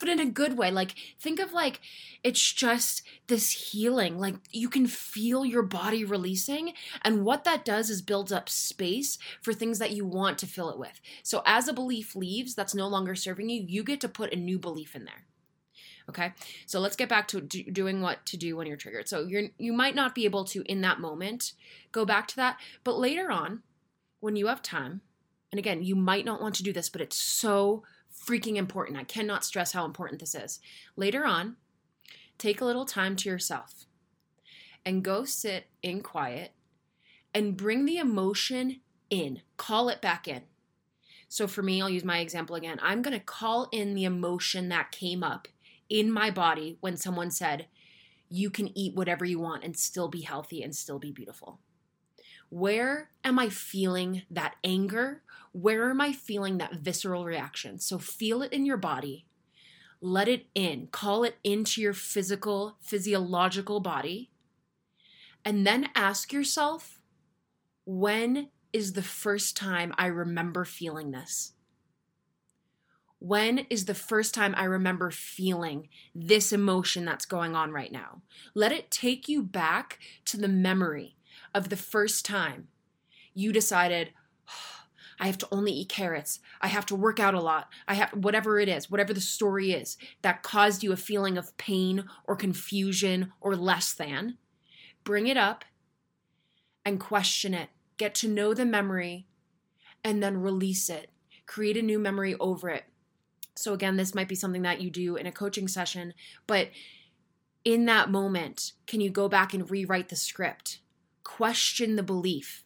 But 0.00 0.08
in 0.08 0.18
a 0.18 0.26
good 0.26 0.58
way. 0.58 0.70
Like 0.70 0.94
think 1.20 1.38
of 1.38 1.52
like 1.52 1.80
it's 2.24 2.52
just 2.52 3.02
this 3.28 3.50
healing. 3.50 4.18
Like 4.18 4.34
you 4.50 4.68
can 4.68 4.86
feel 4.86 5.44
your 5.44 5.62
body 5.62 6.04
releasing 6.04 6.72
and 7.02 7.24
what 7.24 7.44
that 7.44 7.64
does 7.64 7.90
is 7.90 8.02
builds 8.02 8.32
up 8.32 8.48
space 8.48 9.18
for 9.40 9.52
things 9.52 9.78
that 9.78 9.92
you 9.92 10.04
want 10.04 10.38
to 10.38 10.46
fill 10.46 10.70
it 10.70 10.78
with. 10.78 11.00
So 11.22 11.42
as 11.46 11.68
a 11.68 11.72
belief 11.72 12.16
leaves 12.16 12.54
that's 12.54 12.74
no 12.74 12.88
longer 12.88 13.14
serving 13.14 13.48
you 13.48 13.64
you 13.66 13.84
get 13.84 14.00
to 14.00 14.08
put 14.08 14.32
a 14.32 14.36
new 14.36 14.58
belief 14.58 14.96
in 14.96 15.04
there 15.04 15.24
Okay, 16.08 16.32
so 16.64 16.80
let's 16.80 16.96
get 16.96 17.08
back 17.08 17.28
to 17.28 17.40
do, 17.40 17.64
doing 17.64 18.00
what 18.00 18.24
to 18.26 18.38
do 18.38 18.56
when 18.56 18.66
you're 18.66 18.76
triggered. 18.78 19.08
So 19.08 19.26
you're 19.26 19.48
you 19.58 19.72
might 19.72 19.94
not 19.94 20.14
be 20.14 20.24
able 20.24 20.44
to 20.46 20.62
in 20.62 20.80
that 20.80 21.00
moment 21.00 21.52
go 21.92 22.04
back 22.04 22.26
to 22.28 22.36
that, 22.36 22.58
but 22.82 22.98
later 22.98 23.30
on, 23.30 23.62
when 24.20 24.34
you 24.34 24.46
have 24.46 24.62
time, 24.62 25.02
and 25.52 25.58
again, 25.58 25.82
you 25.82 25.94
might 25.94 26.24
not 26.24 26.40
want 26.40 26.54
to 26.56 26.62
do 26.62 26.72
this, 26.72 26.88
but 26.88 27.00
it's 27.00 27.16
so 27.16 27.82
freaking 28.12 28.56
important. 28.56 28.98
I 28.98 29.04
cannot 29.04 29.44
stress 29.44 29.72
how 29.72 29.84
important 29.84 30.20
this 30.20 30.34
is. 30.34 30.60
Later 30.96 31.24
on, 31.24 31.56
take 32.38 32.60
a 32.60 32.64
little 32.64 32.86
time 32.86 33.16
to 33.16 33.28
yourself 33.28 33.86
and 34.84 35.04
go 35.04 35.24
sit 35.24 35.66
in 35.82 36.00
quiet 36.02 36.52
and 37.34 37.56
bring 37.56 37.84
the 37.84 37.98
emotion 37.98 38.80
in. 39.10 39.42
Call 39.56 39.88
it 39.88 40.00
back 40.00 40.26
in. 40.26 40.42
So 41.28 41.46
for 41.46 41.62
me, 41.62 41.82
I'll 41.82 41.90
use 41.90 42.04
my 42.04 42.20
example 42.20 42.56
again. 42.56 42.78
I'm 42.82 43.02
going 43.02 43.18
to 43.18 43.24
call 43.24 43.68
in 43.70 43.94
the 43.94 44.04
emotion 44.04 44.70
that 44.70 44.90
came 44.90 45.22
up 45.22 45.46
in 45.88 46.10
my 46.10 46.30
body 46.30 46.76
when 46.80 46.96
someone 46.96 47.30
said, 47.30 47.66
You 48.28 48.50
can 48.50 48.76
eat 48.76 48.94
whatever 48.94 49.24
you 49.24 49.38
want 49.38 49.64
and 49.64 49.76
still 49.76 50.08
be 50.08 50.22
healthy 50.22 50.62
and 50.62 50.74
still 50.74 50.98
be 50.98 51.12
beautiful? 51.12 51.60
Where 52.50 53.10
am 53.24 53.38
I 53.38 53.48
feeling 53.50 54.22
that 54.30 54.56
anger? 54.64 55.22
Where 55.52 55.90
am 55.90 56.00
I 56.00 56.12
feeling 56.12 56.58
that 56.58 56.74
visceral 56.74 57.24
reaction? 57.24 57.78
So 57.78 57.98
feel 57.98 58.42
it 58.42 58.52
in 58.52 58.64
your 58.64 58.76
body. 58.76 59.26
Let 60.00 60.28
it 60.28 60.46
in. 60.54 60.88
Call 60.92 61.24
it 61.24 61.36
into 61.42 61.80
your 61.80 61.92
physical, 61.92 62.76
physiological 62.80 63.80
body. 63.80 64.30
And 65.44 65.66
then 65.66 65.88
ask 65.94 66.32
yourself, 66.32 67.00
when 67.84 68.48
is 68.72 68.92
the 68.92 69.02
first 69.02 69.56
time 69.56 69.92
I 69.98 70.06
remember 70.06 70.64
feeling 70.64 71.10
this? 71.10 71.52
When 73.20 73.66
is 73.70 73.86
the 73.86 73.94
first 73.94 74.32
time 74.32 74.54
I 74.56 74.64
remember 74.64 75.10
feeling 75.10 75.88
this 76.14 76.52
emotion 76.52 77.04
that's 77.04 77.26
going 77.26 77.56
on 77.56 77.72
right 77.72 77.90
now? 77.90 78.22
Let 78.54 78.70
it 78.70 78.90
take 78.90 79.28
you 79.28 79.42
back 79.42 79.98
to 80.26 80.36
the 80.36 80.48
memory 80.48 81.16
of 81.54 81.68
the 81.68 81.76
first 81.76 82.24
time 82.24 82.68
you 83.34 83.52
decided, 83.52 84.10
oh, 84.48 84.86
I 85.20 85.26
have 85.26 85.38
to 85.38 85.48
only 85.52 85.72
eat 85.72 85.88
carrots. 85.88 86.40
I 86.60 86.66
have 86.68 86.86
to 86.86 86.96
work 86.96 87.20
out 87.20 87.34
a 87.34 87.40
lot. 87.40 87.68
I 87.86 87.94
have 87.94 88.10
whatever 88.10 88.58
it 88.58 88.68
is, 88.68 88.90
whatever 88.90 89.12
the 89.12 89.20
story 89.20 89.72
is 89.72 89.96
that 90.22 90.42
caused 90.42 90.82
you 90.82 90.92
a 90.92 90.96
feeling 90.96 91.38
of 91.38 91.56
pain 91.56 92.04
or 92.24 92.34
confusion 92.34 93.32
or 93.40 93.54
less 93.54 93.92
than. 93.92 94.38
Bring 95.04 95.28
it 95.28 95.36
up 95.36 95.64
and 96.84 96.98
question 96.98 97.54
it. 97.54 97.70
Get 97.96 98.14
to 98.16 98.28
know 98.28 98.54
the 98.54 98.66
memory 98.66 99.28
and 100.02 100.20
then 100.22 100.38
release 100.38 100.88
it. 100.88 101.10
Create 101.46 101.76
a 101.76 101.82
new 101.82 101.98
memory 102.00 102.34
over 102.40 102.68
it. 102.68 102.84
So, 103.58 103.72
again, 103.72 103.96
this 103.96 104.14
might 104.14 104.28
be 104.28 104.36
something 104.36 104.62
that 104.62 104.80
you 104.80 104.88
do 104.88 105.16
in 105.16 105.26
a 105.26 105.32
coaching 105.32 105.66
session, 105.66 106.14
but 106.46 106.68
in 107.64 107.86
that 107.86 108.08
moment, 108.08 108.72
can 108.86 109.00
you 109.00 109.10
go 109.10 109.28
back 109.28 109.52
and 109.52 109.68
rewrite 109.68 110.10
the 110.10 110.16
script? 110.16 110.78
Question 111.24 111.96
the 111.96 112.04
belief. 112.04 112.62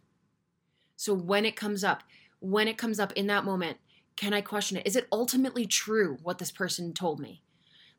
So, 0.97 1.15
when 1.15 1.47
it 1.47 1.57
comes 1.57 1.83
up, 1.83 2.03
when 2.41 2.69
it 2.69 2.77
comes 2.77 3.01
up 3.01 3.13
in 3.13 3.27
that 3.29 3.45
moment, 3.45 3.79
Can 4.15 4.35
I 4.35 4.43
question 4.43 4.77
it? 4.77 4.87
Is 4.87 4.95
it 4.95 5.09
ultimately 5.11 5.65
true 5.65 6.19
what 6.23 6.37
this 6.39 6.51
person 6.51 6.93
told 6.93 7.19
me? 7.19 7.43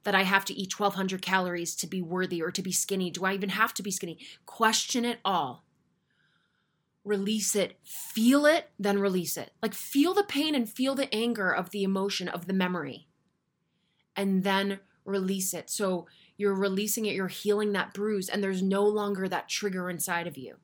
That 0.04 0.14
I 0.14 0.22
have 0.22 0.46
to 0.46 0.54
eat 0.54 0.80
1200 0.80 1.24
calories 1.24 1.76
to 1.78 1.88
be 1.88 2.02
worthy 2.04 2.42
or 2.42 2.52
to 2.52 2.62
be 2.62 2.72
skinny? 2.72 3.10
Do 3.10 3.26
I 3.26 3.34
even 3.34 3.50
have 3.50 3.74
to 3.74 3.84
be 3.84 3.90
skinny? 3.90 4.20
Question 4.46 5.04
it 5.04 5.18
all. 5.26 5.64
Release 7.04 7.56
it, 7.56 7.78
feel 7.84 8.46
it, 8.46 8.70
then 8.80 8.98
release 8.98 9.36
it. 9.36 9.52
Like 9.62 9.74
feel 9.74 10.14
the 10.14 10.24
pain 10.24 10.56
and 10.56 10.70
feel 10.70 10.96
the 10.96 11.14
anger 11.14 11.54
of 11.54 11.72
the 11.72 11.84
emotion 11.84 12.30
of 12.30 12.48
the 12.48 12.54
memory. 12.54 13.08
And 14.16 14.44
then 14.44 14.80
release 15.06 15.54
it. 15.54 15.70
So 15.70 16.08
you're 16.38 16.56
releasing 16.56 17.06
it, 17.06 17.14
you're 17.14 17.28
healing 17.28 17.74
that 17.74 17.94
bruise, 17.94 18.30
and 18.30 18.44
there's 18.44 18.62
no 18.62 18.84
longer 18.84 19.28
that 19.28 19.50
trigger 19.50 19.90
inside 19.90 20.28
of 20.28 20.38
you. 20.38 20.56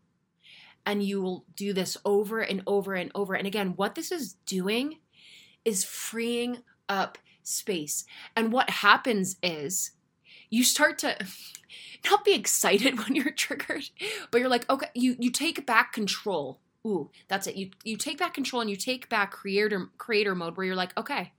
And 0.85 1.03
you 1.03 1.21
will 1.21 1.45
do 1.55 1.73
this 1.73 1.97
over 2.05 2.39
and 2.39 2.63
over 2.65 2.93
and 2.93 3.11
over. 3.13 3.33
And 3.33 3.45
again, 3.45 3.73
what 3.75 3.95
this 3.95 4.11
is 4.11 4.33
doing 4.45 4.99
is 5.65 5.83
freeing 5.83 6.59
up 6.87 7.17
space. 7.43 8.05
And 8.35 8.51
what 8.51 8.69
happens 8.69 9.35
is 9.43 9.91
you 10.49 10.63
start 10.63 10.97
to 10.99 11.17
not 12.09 12.25
be 12.25 12.33
excited 12.33 12.97
when 13.03 13.15
you're 13.15 13.31
triggered, 13.31 13.89
but 14.31 14.39
you're 14.39 14.49
like, 14.49 14.69
okay, 14.69 14.87
you 14.93 15.15
you 15.19 15.31
take 15.31 15.65
back 15.65 15.93
control. 15.93 16.59
Ooh, 16.85 17.09
that's 17.27 17.47
it. 17.47 17.55
You 17.55 17.71
you 17.83 17.97
take 17.97 18.17
back 18.17 18.33
control 18.33 18.61
and 18.61 18.69
you 18.69 18.75
take 18.75 19.09
back 19.09 19.31
creator 19.31 19.89
creator 19.97 20.35
mode 20.35 20.57
where 20.57 20.65
you're 20.65 20.75
like, 20.75 20.97
okay, 20.97 21.33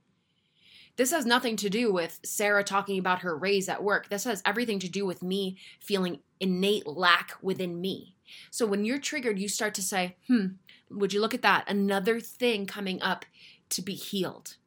this 0.97 1.11
has 1.11 1.25
nothing 1.25 1.55
to 1.57 1.69
do 1.69 1.91
with 1.91 2.19
Sarah 2.23 2.63
talking 2.63 2.99
about 2.99 3.21
her 3.21 3.35
raise 3.35 3.69
at 3.69 3.83
work. 3.83 4.09
This 4.09 4.25
has 4.25 4.41
everything 4.45 4.79
to 4.79 4.89
do 4.89 5.05
with 5.05 5.23
me 5.23 5.57
feeling 5.79 6.19
innate 6.39 6.85
lack 6.85 7.37
within 7.41 7.79
me. 7.79 8.15
So 8.49 8.65
when 8.65 8.85
you're 8.85 8.99
triggered, 8.99 9.39
you 9.39 9.47
start 9.47 9.73
to 9.75 9.81
say, 9.81 10.15
hmm, 10.27 10.47
would 10.89 11.13
you 11.13 11.21
look 11.21 11.33
at 11.33 11.41
that? 11.41 11.69
Another 11.69 12.19
thing 12.19 12.65
coming 12.65 13.01
up 13.01 13.25
to 13.69 13.81
be 13.81 13.93
healed. 13.93 14.57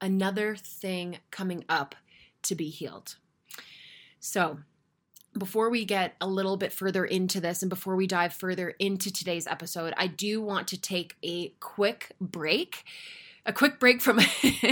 Another 0.00 0.56
thing 0.56 1.18
coming 1.30 1.64
up 1.68 1.94
to 2.42 2.54
be 2.54 2.68
healed. 2.68 3.16
So, 4.20 4.58
before 5.36 5.70
we 5.70 5.84
get 5.84 6.14
a 6.20 6.26
little 6.26 6.56
bit 6.56 6.72
further 6.72 7.04
into 7.04 7.40
this 7.40 7.62
and 7.62 7.70
before 7.70 7.94
we 7.94 8.06
dive 8.06 8.32
further 8.32 8.70
into 8.78 9.12
today's 9.12 9.46
episode, 9.46 9.94
I 9.96 10.06
do 10.06 10.40
want 10.40 10.68
to 10.68 10.80
take 10.80 11.16
a 11.22 11.50
quick 11.60 12.12
break 12.20 12.84
a 13.48 13.52
quick 13.52 13.80
break 13.80 14.02
from 14.02 14.20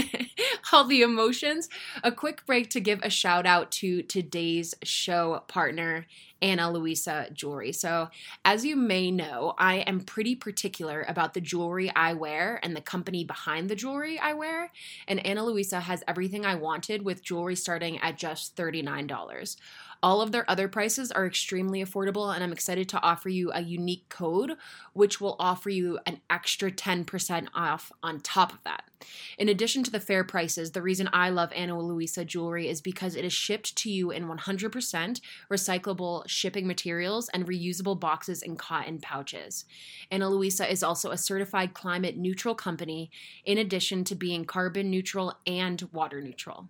all 0.71 0.83
the 0.83 1.01
emotions, 1.01 1.67
a 2.03 2.11
quick 2.11 2.45
break 2.45 2.69
to 2.69 2.79
give 2.79 2.99
a 3.01 3.09
shout 3.09 3.47
out 3.47 3.71
to 3.71 4.03
today's 4.03 4.75
show 4.83 5.43
partner, 5.47 6.05
Ana 6.43 6.71
Luisa 6.71 7.27
Jewelry. 7.33 7.71
So, 7.71 8.09
as 8.45 8.63
you 8.63 8.75
may 8.75 9.09
know, 9.09 9.55
I 9.57 9.77
am 9.77 10.01
pretty 10.01 10.35
particular 10.35 11.03
about 11.07 11.33
the 11.33 11.41
jewelry 11.41 11.91
I 11.95 12.13
wear 12.13 12.59
and 12.61 12.75
the 12.75 12.81
company 12.81 13.23
behind 13.23 13.67
the 13.67 13.75
jewelry 13.75 14.19
I 14.19 14.33
wear. 14.33 14.71
And 15.07 15.25
Ana 15.25 15.43
Luisa 15.43 15.79
has 15.79 16.03
everything 16.07 16.45
I 16.45 16.53
wanted 16.53 17.01
with 17.01 17.23
jewelry 17.23 17.55
starting 17.55 17.97
at 17.97 18.19
just 18.19 18.55
$39. 18.55 19.57
All 20.03 20.21
of 20.21 20.31
their 20.31 20.49
other 20.49 20.67
prices 20.67 21.11
are 21.11 21.25
extremely 21.25 21.83
affordable, 21.83 22.33
and 22.33 22.43
I'm 22.43 22.51
excited 22.51 22.87
to 22.89 23.01
offer 23.01 23.29
you 23.29 23.51
a 23.51 23.61
unique 23.61 24.07
code, 24.09 24.53
which 24.93 25.19
will 25.19 25.35
offer 25.39 25.69
you 25.69 25.99
an 26.05 26.21
extra 26.29 26.71
10% 26.71 27.47
off 27.55 27.91
on 28.03 28.19
top 28.19 28.53
of 28.53 28.63
that. 28.63 28.83
In 29.37 29.49
addition 29.49 29.83
to 29.83 29.91
the 29.91 29.99
fair 29.99 30.23
prices, 30.23 30.71
the 30.71 30.81
reason 30.81 31.09
I 31.13 31.29
love 31.29 31.51
Ana 31.53 31.79
Luisa 31.79 32.25
jewelry 32.25 32.67
is 32.67 32.81
because 32.81 33.15
it 33.15 33.25
is 33.25 33.33
shipped 33.33 33.75
to 33.77 33.91
you 33.91 34.11
in 34.11 34.27
100% 34.27 35.21
recyclable 35.51 36.27
shipping 36.27 36.67
materials 36.67 37.29
and 37.29 37.47
reusable 37.47 37.99
boxes 37.99 38.41
and 38.41 38.57
cotton 38.57 38.99
pouches. 38.99 39.65
Ana 40.11 40.29
Luisa 40.29 40.69
is 40.71 40.83
also 40.83 41.11
a 41.11 41.17
certified 41.17 41.73
climate 41.73 42.17
neutral 42.17 42.55
company, 42.55 43.09
in 43.45 43.57
addition 43.57 44.03
to 44.03 44.15
being 44.15 44.45
carbon 44.45 44.89
neutral 44.89 45.33
and 45.45 45.87
water 45.91 46.21
neutral. 46.21 46.69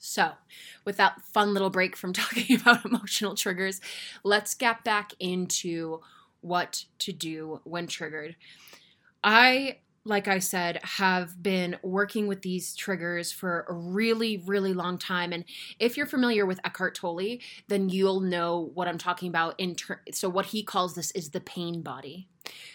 So, 0.00 0.30
with 0.84 0.96
that 0.98 1.20
fun 1.22 1.52
little 1.52 1.70
break 1.70 1.96
from 1.96 2.12
talking 2.12 2.60
about 2.60 2.84
emotional 2.84 3.34
triggers, 3.34 3.80
let's 4.24 4.54
get 4.54 4.84
back 4.84 5.12
into 5.18 6.00
what 6.40 6.84
to 7.00 7.12
do 7.12 7.60
when 7.64 7.86
triggered. 7.86 8.36
I 9.22 9.78
like 10.08 10.26
I 10.26 10.38
said, 10.38 10.80
have 10.82 11.40
been 11.42 11.76
working 11.82 12.26
with 12.26 12.40
these 12.40 12.74
triggers 12.74 13.30
for 13.30 13.66
a 13.68 13.74
really, 13.74 14.38
really 14.38 14.72
long 14.72 14.96
time. 14.96 15.32
And 15.32 15.44
if 15.78 15.96
you're 15.96 16.06
familiar 16.06 16.46
with 16.46 16.60
Eckhart 16.64 16.94
Tolle, 16.94 17.38
then 17.68 17.90
you'll 17.90 18.20
know 18.20 18.70
what 18.72 18.88
I'm 18.88 18.96
talking 18.96 19.28
about. 19.28 19.54
In 19.58 19.74
ter- 19.74 20.00
so, 20.12 20.28
what 20.28 20.46
he 20.46 20.62
calls 20.62 20.94
this 20.94 21.10
is 21.10 21.30
the 21.30 21.40
pain 21.40 21.82
body. 21.82 22.26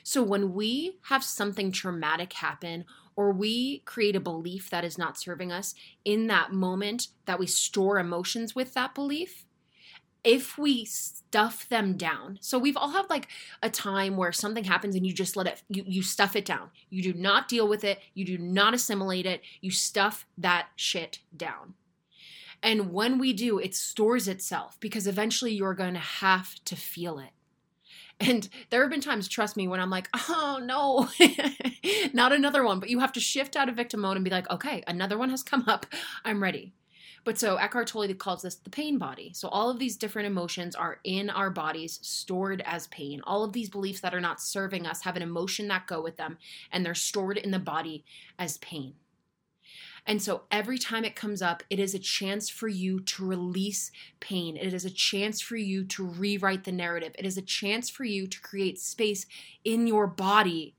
So, 0.03 0.21
when 0.21 0.53
we 0.53 0.99
have 1.05 1.23
something 1.23 1.71
traumatic 1.71 2.33
happen, 2.33 2.85
or 3.15 3.31
we 3.31 3.79
create 3.79 4.15
a 4.15 4.19
belief 4.19 4.69
that 4.69 4.83
is 4.83 4.97
not 4.97 5.17
serving 5.17 5.51
us 5.51 5.73
in 6.05 6.27
that 6.27 6.51
moment 6.51 7.07
that 7.25 7.39
we 7.39 7.47
store 7.47 7.99
emotions 7.99 8.55
with 8.55 8.73
that 8.75 8.93
belief, 8.95 9.45
if 10.23 10.57
we 10.57 10.85
stuff 10.85 11.67
them 11.67 11.97
down. 11.97 12.37
So 12.41 12.57
we've 12.57 12.77
all 12.77 12.91
had 12.91 13.09
like 13.09 13.27
a 13.61 13.69
time 13.69 14.17
where 14.17 14.31
something 14.31 14.63
happens 14.63 14.95
and 14.95 15.05
you 15.05 15.13
just 15.13 15.35
let 15.35 15.47
it 15.47 15.63
you 15.67 15.83
you 15.85 16.03
stuff 16.03 16.35
it 16.35 16.45
down. 16.45 16.69
You 16.89 17.01
do 17.01 17.13
not 17.13 17.47
deal 17.47 17.67
with 17.67 17.83
it, 17.83 17.99
you 18.13 18.25
do 18.25 18.37
not 18.37 18.73
assimilate 18.73 19.25
it, 19.25 19.41
you 19.61 19.71
stuff 19.71 20.25
that 20.37 20.67
shit 20.75 21.19
down. 21.35 21.73
And 22.61 22.93
when 22.93 23.17
we 23.19 23.33
do, 23.33 23.59
it 23.59 23.75
stores 23.75 24.27
itself 24.29 24.77
because 24.79 25.05
eventually 25.05 25.53
you're 25.53 25.73
going 25.73 25.95
to 25.95 25.99
have 25.99 26.55
to 26.63 26.77
feel 26.77 27.19
it. 27.19 27.31
And 28.21 28.47
there 28.69 28.81
have 28.81 28.91
been 28.91 29.01
times, 29.01 29.27
trust 29.27 29.57
me, 29.57 29.67
when 29.67 29.81
I'm 29.81 29.89
like, 29.89 30.07
oh 30.13 30.61
no, 30.63 31.09
not 32.13 32.31
another 32.31 32.63
one. 32.63 32.79
But 32.79 32.89
you 32.89 32.99
have 32.99 33.11
to 33.13 33.19
shift 33.19 33.57
out 33.57 33.67
of 33.67 33.75
victim 33.75 34.01
mode 34.01 34.15
and 34.15 34.23
be 34.23 34.31
like, 34.31 34.49
okay, 34.49 34.81
another 34.87 35.17
one 35.17 35.29
has 35.29 35.43
come 35.43 35.65
up. 35.67 35.85
I'm 36.23 36.41
ready. 36.41 36.73
But 37.23 37.37
so 37.37 37.55
Eckhart 37.55 37.87
Tolle 37.87 38.13
calls 38.15 38.41
this 38.41 38.55
the 38.55 38.69
pain 38.69 38.97
body. 38.97 39.31
So 39.33 39.47
all 39.47 39.69
of 39.69 39.79
these 39.79 39.95
different 39.95 40.27
emotions 40.27 40.75
are 40.75 40.99
in 41.03 41.29
our 41.29 41.49
bodies 41.49 41.99
stored 42.01 42.61
as 42.65 42.87
pain. 42.87 43.21
All 43.23 43.43
of 43.43 43.53
these 43.53 43.69
beliefs 43.69 44.01
that 44.01 44.13
are 44.13 44.21
not 44.21 44.41
serving 44.41 44.85
us 44.85 45.03
have 45.03 45.15
an 45.15 45.21
emotion 45.21 45.67
that 45.69 45.87
go 45.87 46.01
with 46.01 46.17
them 46.17 46.37
and 46.71 46.85
they're 46.85 46.95
stored 46.95 47.37
in 47.37 47.51
the 47.51 47.59
body 47.59 48.03
as 48.37 48.57
pain. 48.57 48.95
And 50.05 50.21
so 50.21 50.41
every 50.51 50.77
time 50.77 51.05
it 51.05 51.15
comes 51.15 51.41
up, 51.41 51.63
it 51.69 51.79
is 51.79 51.95
a 51.95 51.99
chance 51.99 52.49
for 52.49 52.67
you 52.67 52.99
to 52.99 53.25
release 53.25 53.89
pain. 54.19 54.57
It 54.57 54.73
is 54.73 54.83
a 54.83 54.89
chance 54.89 55.39
for 55.39 55.55
you 55.55 55.85
to 55.85 56.05
rewrite 56.05 56.65
the 56.65 56.73
narrative. 56.73 57.15
It 57.17 57.25
is 57.25 57.37
a 57.37 57.41
chance 57.41 57.89
for 57.89 58.03
you 58.03 58.27
to 58.27 58.41
create 58.41 58.79
space 58.79 59.25
in 59.63 59.87
your 59.87 60.07
body 60.07 60.75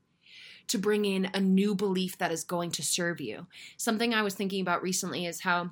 to 0.67 0.77
bring 0.77 1.05
in 1.05 1.29
a 1.33 1.39
new 1.39 1.73
belief 1.75 2.17
that 2.17 2.31
is 2.31 2.43
going 2.43 2.71
to 2.71 2.83
serve 2.83 3.19
you. 3.19 3.47
Something 3.77 4.13
I 4.13 4.21
was 4.21 4.35
thinking 4.35 4.61
about 4.61 4.83
recently 4.83 5.25
is 5.25 5.41
how 5.41 5.71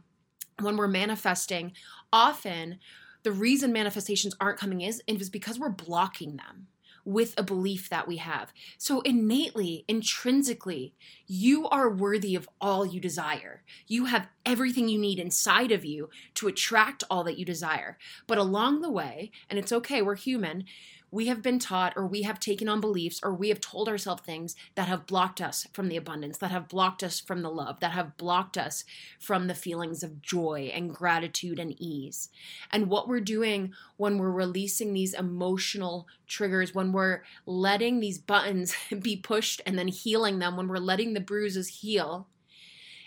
when 0.64 0.78
we're 0.78 0.88
manifesting, 0.88 1.74
often 2.12 2.80
the 3.24 3.32
reason 3.32 3.72
manifestations 3.72 4.36
aren't 4.40 4.60
coming 4.60 4.82
is, 4.82 5.02
is 5.08 5.30
because 5.30 5.60
we're 5.60 5.70
blocking 5.70 6.38
them 6.38 6.68
with 7.06 7.34
a 7.38 7.44
belief 7.44 7.90
that 7.90 8.08
we 8.08 8.18
have. 8.18 8.54
So 8.78 9.02
innately, 9.02 9.84
intrinsically, 9.88 10.94
you 11.28 11.68
are 11.68 11.90
worthy 11.90 12.36
of 12.36 12.48
all 12.62 12.86
you 12.86 13.00
desire. 13.00 13.64
You 13.88 14.06
have 14.06 14.30
everything 14.46 14.88
you 14.88 14.98
need 14.98 15.20
inside 15.20 15.72
of 15.72 15.84
you 15.84 16.10
to 16.36 16.48
attract 16.48 17.04
all 17.10 17.24
that 17.26 17.38
you 17.38 17.46
desire. 17.46 17.98
But 18.28 18.38
along 18.38 18.82
the 18.82 18.92
way, 18.92 19.32
and 19.50 19.60
it's 19.60 19.74
okay, 19.74 20.02
we're 20.02 20.16
human, 20.16 20.66
we 21.14 21.28
have 21.28 21.44
been 21.44 21.60
taught 21.60 21.94
or 21.96 22.08
we 22.08 22.24
have 22.24 22.40
taken 22.40 22.68
on 22.68 22.82
beliefs 22.82 23.20
or 23.22 23.32
we 23.32 23.50
have 23.50 23.62
told 23.62 23.88
ourselves 23.88 24.24
things 24.24 24.56
that 24.74 24.88
have 24.88 25.06
blocked 25.06 25.40
us 25.40 25.68
from 25.72 25.88
the 25.88 25.96
abundance, 25.96 26.40
that 26.40 26.50
have 26.50 26.68
blocked 26.68 27.04
us 27.04 27.20
from 27.20 27.44
the 27.44 27.52
love, 27.52 27.80
that 27.82 27.92
have 27.92 28.18
blocked 28.18 28.58
us 28.58 28.84
from 29.20 29.46
the 29.46 29.54
feelings 29.54 30.02
of 30.02 30.24
joy 30.24 30.72
and 30.74 30.92
gratitude 30.92 31.60
and 31.60 31.80
ease. 31.80 32.30
And 32.72 32.90
what 32.90 33.08
we're 33.08 33.20
doing 33.20 33.74
when 33.98 34.18
we're 34.18 34.32
releasing 34.32 34.92
these 34.92 35.14
emotional 35.14 36.08
triggers, 36.26 36.74
when 36.74 36.92
we're 36.92 37.22
letting 37.46 38.00
these 38.00 38.18
buttons 38.18 38.76
be 39.00 39.16
pushed 39.16 39.62
and 39.68 39.78
then 39.78 39.90
healing 39.90 40.40
them, 40.40 40.58
when 40.58 40.68
we're 40.68 40.78
letting 40.78 41.14
the 41.14 41.20
bruises 41.20 41.68
heal, 41.68 42.28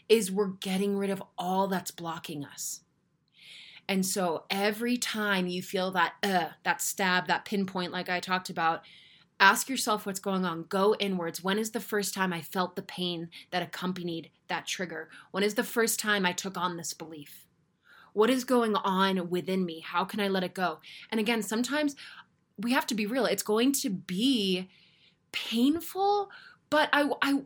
is 0.08 0.30
we're 0.30 0.46
getting 0.60 0.96
rid 0.96 1.10
of 1.10 1.24
all 1.36 1.66
that's 1.66 1.90
blocking 1.90 2.44
us. 2.44 2.82
And 3.88 4.04
so 4.04 4.44
every 4.50 4.96
time 4.96 5.46
you 5.46 5.62
feel 5.62 5.90
that 5.92 6.14
uh, 6.22 6.48
that 6.64 6.82
stab, 6.82 7.28
that 7.28 7.44
pinpoint, 7.44 7.92
like 7.92 8.08
I 8.08 8.20
talked 8.20 8.50
about, 8.50 8.82
ask 9.38 9.68
yourself 9.68 10.06
what's 10.06 10.20
going 10.20 10.44
on. 10.44 10.64
Go 10.68 10.94
inwards. 10.98 11.44
When 11.44 11.58
is 11.58 11.70
the 11.70 11.80
first 11.80 12.14
time 12.14 12.32
I 12.32 12.40
felt 12.40 12.74
the 12.74 12.82
pain 12.82 13.28
that 13.50 13.62
accompanied 13.62 14.30
that 14.48 14.66
trigger? 14.66 15.08
When 15.30 15.42
is 15.42 15.54
the 15.54 15.64
first 15.64 16.00
time 16.00 16.26
I 16.26 16.32
took 16.32 16.56
on 16.56 16.76
this 16.76 16.94
belief? 16.94 17.46
What 18.12 18.30
is 18.30 18.44
going 18.44 18.74
on 18.76 19.28
within 19.28 19.66
me? 19.66 19.80
How 19.80 20.04
can 20.04 20.20
I 20.20 20.28
let 20.28 20.42
it 20.42 20.54
go? 20.54 20.78
And 21.10 21.20
again, 21.20 21.42
sometimes 21.42 21.94
we 22.56 22.72
have 22.72 22.86
to 22.86 22.94
be 22.94 23.06
real. 23.06 23.26
It's 23.26 23.42
going 23.42 23.72
to 23.72 23.90
be 23.90 24.70
painful, 25.32 26.30
but 26.70 26.88
I, 26.92 27.10
I 27.20 27.42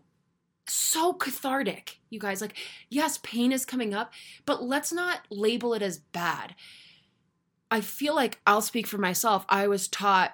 so 0.73 1.13
cathartic, 1.13 1.99
you 2.09 2.19
guys. 2.19 2.41
Like, 2.41 2.57
yes, 2.89 3.19
pain 3.23 3.53
is 3.53 3.65
coming 3.65 3.95
up, 3.95 4.13
but 4.47 4.63
let's 4.63 4.93
not 4.93 5.21
label 5.31 5.75
it 5.75 5.83
as 5.83 5.99
bad. 5.99 6.55
I 7.71 7.81
feel 7.81 8.15
like 8.15 8.41
I'll 8.47 8.63
speak 8.63 8.87
for 8.87 8.99
myself. 8.99 9.45
I 9.49 9.69
was 9.69 9.89
taught, 9.89 10.33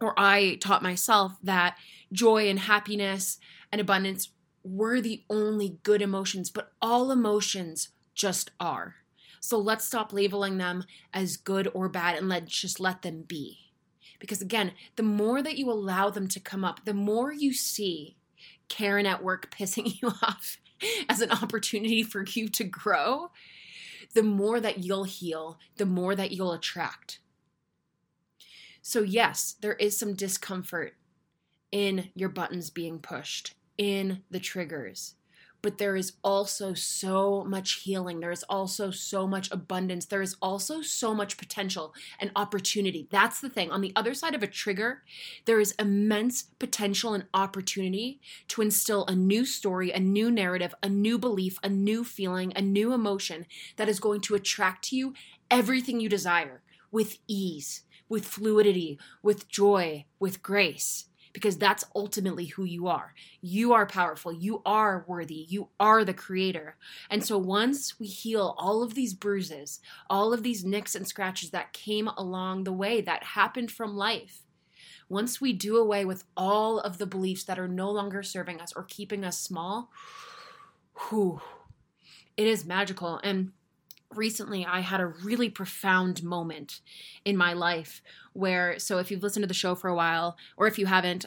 or 0.00 0.14
I 0.16 0.58
taught 0.60 0.82
myself, 0.82 1.32
that 1.42 1.76
joy 2.12 2.48
and 2.48 2.60
happiness 2.60 3.38
and 3.72 3.80
abundance 3.80 4.30
were 4.62 5.00
the 5.00 5.24
only 5.28 5.78
good 5.82 6.00
emotions, 6.00 6.50
but 6.50 6.72
all 6.80 7.10
emotions 7.10 7.88
just 8.14 8.50
are. 8.60 8.96
So 9.40 9.58
let's 9.58 9.84
stop 9.84 10.12
labeling 10.12 10.58
them 10.58 10.84
as 11.12 11.36
good 11.36 11.68
or 11.74 11.88
bad 11.88 12.16
and 12.16 12.28
let's 12.28 12.58
just 12.58 12.80
let 12.80 13.02
them 13.02 13.24
be. 13.26 13.58
Because 14.18 14.40
again, 14.40 14.72
the 14.96 15.02
more 15.02 15.42
that 15.42 15.58
you 15.58 15.70
allow 15.70 16.08
them 16.08 16.28
to 16.28 16.40
come 16.40 16.64
up, 16.64 16.86
the 16.86 16.94
more 16.94 17.32
you 17.32 17.52
see 17.52 18.16
Karen 18.68 19.06
at 19.06 19.22
work 19.22 19.50
pissing 19.50 20.00
you 20.02 20.08
off 20.22 20.58
as 21.08 21.20
an 21.20 21.30
opportunity 21.30 22.02
for 22.02 22.24
you 22.24 22.48
to 22.48 22.64
grow, 22.64 23.30
the 24.14 24.22
more 24.22 24.60
that 24.60 24.84
you'll 24.84 25.04
heal, 25.04 25.58
the 25.76 25.86
more 25.86 26.14
that 26.14 26.32
you'll 26.32 26.52
attract. 26.52 27.20
So, 28.82 29.02
yes, 29.02 29.56
there 29.60 29.74
is 29.74 29.96
some 29.96 30.14
discomfort 30.14 30.94
in 31.72 32.10
your 32.14 32.28
buttons 32.28 32.70
being 32.70 32.98
pushed, 32.98 33.54
in 33.78 34.22
the 34.30 34.38
triggers 34.38 35.14
but 35.64 35.78
there 35.78 35.96
is 35.96 36.12
also 36.22 36.74
so 36.74 37.42
much 37.44 37.80
healing. 37.84 38.20
There 38.20 38.30
is 38.30 38.42
also 38.50 38.90
so 38.90 39.26
much 39.26 39.50
abundance. 39.50 40.04
There 40.04 40.20
is 40.20 40.36
also 40.42 40.82
so 40.82 41.14
much 41.14 41.38
potential 41.38 41.94
and 42.20 42.30
opportunity. 42.36 43.08
That's 43.10 43.40
the 43.40 43.48
thing. 43.48 43.70
On 43.70 43.80
the 43.80 43.94
other 43.96 44.12
side 44.12 44.34
of 44.34 44.42
a 44.42 44.46
trigger, 44.46 45.02
there 45.46 45.58
is 45.58 45.72
immense 45.78 46.42
potential 46.42 47.14
and 47.14 47.24
opportunity 47.32 48.20
to 48.48 48.60
instill 48.60 49.06
a 49.06 49.16
new 49.16 49.46
story, 49.46 49.90
a 49.90 49.98
new 49.98 50.30
narrative, 50.30 50.74
a 50.82 50.90
new 50.90 51.18
belief, 51.18 51.58
a 51.64 51.70
new 51.70 52.04
feeling, 52.04 52.52
a 52.54 52.60
new 52.60 52.92
emotion 52.92 53.46
that 53.76 53.88
is 53.88 53.98
going 53.98 54.20
to 54.20 54.34
attract 54.34 54.84
to 54.84 54.96
you 54.96 55.14
everything 55.50 55.98
you 55.98 56.10
desire 56.10 56.60
with 56.92 57.16
ease, 57.26 57.84
with 58.06 58.26
fluidity, 58.26 58.98
with 59.22 59.48
joy, 59.48 60.04
with 60.18 60.42
grace 60.42 61.06
because 61.34 61.58
that's 61.58 61.84
ultimately 61.94 62.46
who 62.46 62.64
you 62.64 62.86
are. 62.86 63.12
You 63.42 63.74
are 63.74 63.86
powerful. 63.86 64.32
You 64.32 64.62
are 64.64 65.04
worthy. 65.06 65.44
You 65.48 65.68
are 65.78 66.04
the 66.04 66.14
creator. 66.14 66.76
And 67.10 67.22
so 67.22 67.36
once 67.36 67.98
we 67.98 68.06
heal 68.06 68.54
all 68.56 68.82
of 68.82 68.94
these 68.94 69.12
bruises, 69.12 69.80
all 70.08 70.32
of 70.32 70.42
these 70.42 70.64
nicks 70.64 70.94
and 70.94 71.06
scratches 71.06 71.50
that 71.50 71.72
came 71.74 72.08
along 72.16 72.64
the 72.64 72.72
way 72.72 73.02
that 73.02 73.24
happened 73.24 73.72
from 73.72 73.96
life, 73.96 74.42
once 75.08 75.40
we 75.40 75.52
do 75.52 75.76
away 75.76 76.04
with 76.04 76.24
all 76.36 76.78
of 76.78 76.98
the 76.98 77.06
beliefs 77.06 77.44
that 77.44 77.58
are 77.58 77.68
no 77.68 77.90
longer 77.90 78.22
serving 78.22 78.60
us 78.60 78.72
or 78.74 78.84
keeping 78.84 79.24
us 79.24 79.38
small, 79.38 79.90
whew, 81.08 81.42
it 82.36 82.46
is 82.46 82.64
magical. 82.64 83.20
And 83.24 83.50
recently 84.16 84.64
I 84.64 84.80
had 84.80 85.00
a 85.00 85.06
really 85.06 85.48
profound 85.48 86.22
moment 86.22 86.80
in 87.24 87.36
my 87.36 87.52
life 87.52 88.02
where 88.32 88.78
so 88.78 88.98
if 88.98 89.10
you've 89.10 89.22
listened 89.22 89.42
to 89.42 89.48
the 89.48 89.54
show 89.54 89.74
for 89.74 89.88
a 89.88 89.94
while 89.94 90.36
or 90.56 90.66
if 90.66 90.78
you 90.78 90.86
haven't 90.86 91.24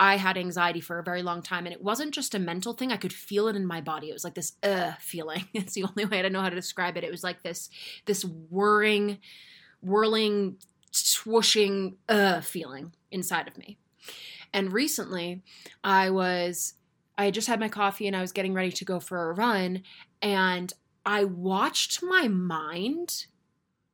I 0.00 0.16
had 0.16 0.36
anxiety 0.36 0.80
for 0.80 0.98
a 0.98 1.04
very 1.04 1.22
long 1.22 1.42
time 1.42 1.66
and 1.66 1.72
it 1.72 1.82
wasn't 1.82 2.14
just 2.14 2.34
a 2.34 2.38
mental 2.38 2.72
thing 2.72 2.92
I 2.92 2.96
could 2.96 3.12
feel 3.12 3.48
it 3.48 3.56
in 3.56 3.66
my 3.66 3.80
body. 3.80 4.10
It 4.10 4.14
was 4.14 4.24
like 4.24 4.34
this 4.34 4.52
uh 4.62 4.92
feeling. 5.00 5.44
It's 5.54 5.74
the 5.74 5.84
only 5.84 6.04
way 6.04 6.24
I 6.24 6.28
know 6.28 6.40
how 6.40 6.50
to 6.50 6.56
describe 6.56 6.96
it. 6.96 7.04
It 7.04 7.10
was 7.10 7.24
like 7.24 7.42
this 7.42 7.70
this 8.06 8.24
whirring 8.24 9.18
whirling 9.80 10.56
swooshing 10.92 11.94
uh 12.08 12.40
feeling 12.40 12.92
inside 13.10 13.48
of 13.48 13.56
me. 13.58 13.78
And 14.52 14.72
recently 14.72 15.42
I 15.84 16.10
was 16.10 16.74
I 17.16 17.26
had 17.26 17.34
just 17.34 17.48
had 17.48 17.60
my 17.60 17.68
coffee 17.68 18.06
and 18.06 18.16
I 18.16 18.20
was 18.20 18.32
getting 18.32 18.54
ready 18.54 18.70
to 18.72 18.84
go 18.84 19.00
for 19.00 19.30
a 19.30 19.34
run 19.34 19.82
and 20.22 20.72
I 21.08 21.24
watched 21.24 22.02
my 22.02 22.28
mind 22.28 23.28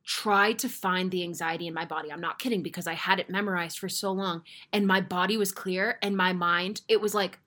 try 0.03 0.51
to 0.51 0.67
find 0.67 1.09
the 1.09 1.23
anxiety 1.23 1.65
in 1.65 1.73
my 1.73 1.85
body. 1.85 2.11
I'm 2.11 2.19
not 2.19 2.39
kidding 2.39 2.61
because 2.61 2.87
I 2.87 2.93
had 2.93 3.21
it 3.21 3.29
memorized 3.29 3.79
for 3.79 3.87
so 3.87 4.11
long 4.11 4.43
and 4.73 4.85
my 4.85 4.99
body 4.99 5.37
was 5.37 5.53
clear 5.53 5.97
and 6.01 6.17
my 6.17 6.33
mind, 6.33 6.81
it 6.89 6.99
was 6.99 7.15
like, 7.15 7.39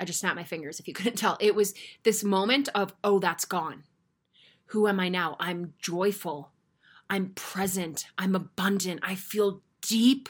I 0.00 0.04
just 0.04 0.18
snapped 0.18 0.34
my 0.34 0.42
fingers 0.42 0.80
if 0.80 0.88
you 0.88 0.94
couldn't 0.98 1.14
tell. 1.14 1.38
It 1.40 1.54
was 1.54 1.74
this 2.02 2.24
moment 2.24 2.68
of, 2.74 2.92
oh, 3.04 3.20
that's 3.20 3.44
gone. 3.44 3.84
Who 4.70 4.88
am 4.88 4.98
I 4.98 5.10
now? 5.10 5.36
I'm 5.38 5.74
joyful. 5.78 6.50
I'm 7.08 7.28
present. 7.36 8.06
I'm 8.18 8.34
abundant. 8.34 8.98
I 9.04 9.14
feel 9.14 9.62
deep, 9.80 10.28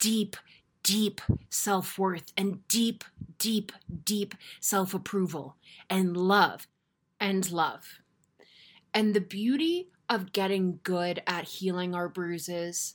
deep, 0.00 0.34
deep 0.82 1.20
self 1.48 1.96
worth 1.96 2.32
and 2.36 2.66
deep, 2.66 3.04
deep, 3.38 3.70
deep 4.04 4.34
self 4.58 4.94
approval 4.94 5.54
and 5.88 6.16
love 6.16 6.66
and 7.20 7.50
love. 7.50 8.00
And 8.94 9.14
the 9.14 9.20
beauty 9.20 9.90
of 10.08 10.32
getting 10.32 10.80
good 10.82 11.22
at 11.26 11.44
healing 11.44 11.94
our 11.94 12.08
bruises 12.08 12.94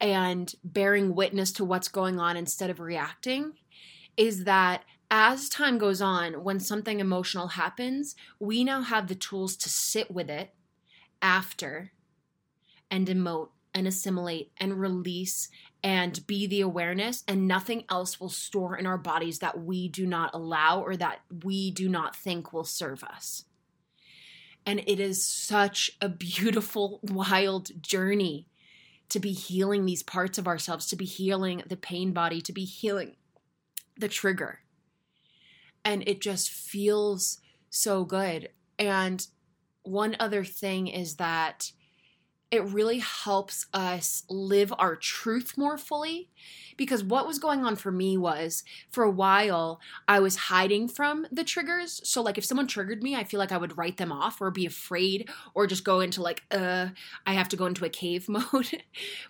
and 0.00 0.52
bearing 0.64 1.14
witness 1.14 1.52
to 1.52 1.64
what's 1.64 1.88
going 1.88 2.18
on 2.18 2.36
instead 2.36 2.70
of 2.70 2.80
reacting 2.80 3.52
is 4.16 4.44
that 4.44 4.84
as 5.10 5.48
time 5.48 5.78
goes 5.78 6.00
on, 6.00 6.42
when 6.42 6.58
something 6.58 6.98
emotional 6.98 7.48
happens, 7.48 8.16
we 8.40 8.64
now 8.64 8.82
have 8.82 9.06
the 9.06 9.14
tools 9.14 9.56
to 9.56 9.68
sit 9.68 10.10
with 10.10 10.28
it 10.28 10.52
after 11.22 11.92
and 12.90 13.06
emote 13.06 13.50
and 13.74 13.86
assimilate 13.86 14.52
and 14.58 14.80
release 14.80 15.48
and 15.82 16.26
be 16.26 16.46
the 16.46 16.62
awareness, 16.62 17.24
and 17.28 17.46
nothing 17.46 17.84
else 17.90 18.18
will 18.18 18.30
store 18.30 18.76
in 18.76 18.86
our 18.86 18.96
bodies 18.96 19.40
that 19.40 19.62
we 19.62 19.88
do 19.88 20.06
not 20.06 20.30
allow 20.32 20.80
or 20.80 20.96
that 20.96 21.20
we 21.44 21.70
do 21.70 21.88
not 21.88 22.16
think 22.16 22.52
will 22.52 22.64
serve 22.64 23.04
us. 23.04 23.44
And 24.64 24.80
it 24.86 24.98
is 24.98 25.22
such 25.22 25.90
a 26.00 26.08
beautiful, 26.08 27.00
wild 27.02 27.82
journey 27.82 28.48
to 29.10 29.20
be 29.20 29.32
healing 29.32 29.84
these 29.84 30.02
parts 30.02 30.38
of 30.38 30.48
ourselves, 30.48 30.86
to 30.86 30.96
be 30.96 31.04
healing 31.04 31.62
the 31.66 31.76
pain 31.76 32.12
body, 32.12 32.40
to 32.40 32.52
be 32.52 32.64
healing 32.64 33.16
the 33.98 34.08
trigger. 34.08 34.60
And 35.84 36.02
it 36.08 36.22
just 36.22 36.50
feels 36.50 37.40
so 37.68 38.04
good. 38.04 38.48
And 38.78 39.26
one 39.82 40.16
other 40.18 40.44
thing 40.44 40.86
is 40.86 41.16
that 41.16 41.72
it 42.54 42.62
really 42.62 43.00
helps 43.00 43.66
us 43.74 44.22
live 44.28 44.72
our 44.78 44.94
truth 44.96 45.58
more 45.58 45.76
fully. 45.76 46.30
Because 46.76 47.04
what 47.04 47.26
was 47.26 47.38
going 47.38 47.64
on 47.64 47.76
for 47.76 47.92
me 47.92 48.16
was 48.18 48.64
for 48.90 49.04
a 49.04 49.10
while, 49.10 49.80
I 50.08 50.18
was 50.18 50.36
hiding 50.36 50.88
from 50.88 51.24
the 51.30 51.44
triggers. 51.44 52.00
So, 52.02 52.20
like, 52.20 52.36
if 52.36 52.44
someone 52.44 52.66
triggered 52.66 53.00
me, 53.00 53.14
I 53.14 53.22
feel 53.22 53.38
like 53.38 53.52
I 53.52 53.58
would 53.58 53.78
write 53.78 53.96
them 53.96 54.10
off 54.10 54.40
or 54.40 54.50
be 54.50 54.66
afraid 54.66 55.30
or 55.54 55.68
just 55.68 55.84
go 55.84 56.00
into, 56.00 56.20
like, 56.20 56.42
uh, 56.50 56.88
I 57.26 57.34
have 57.34 57.48
to 57.50 57.56
go 57.56 57.66
into 57.66 57.84
a 57.84 57.88
cave 57.88 58.28
mode. 58.28 58.82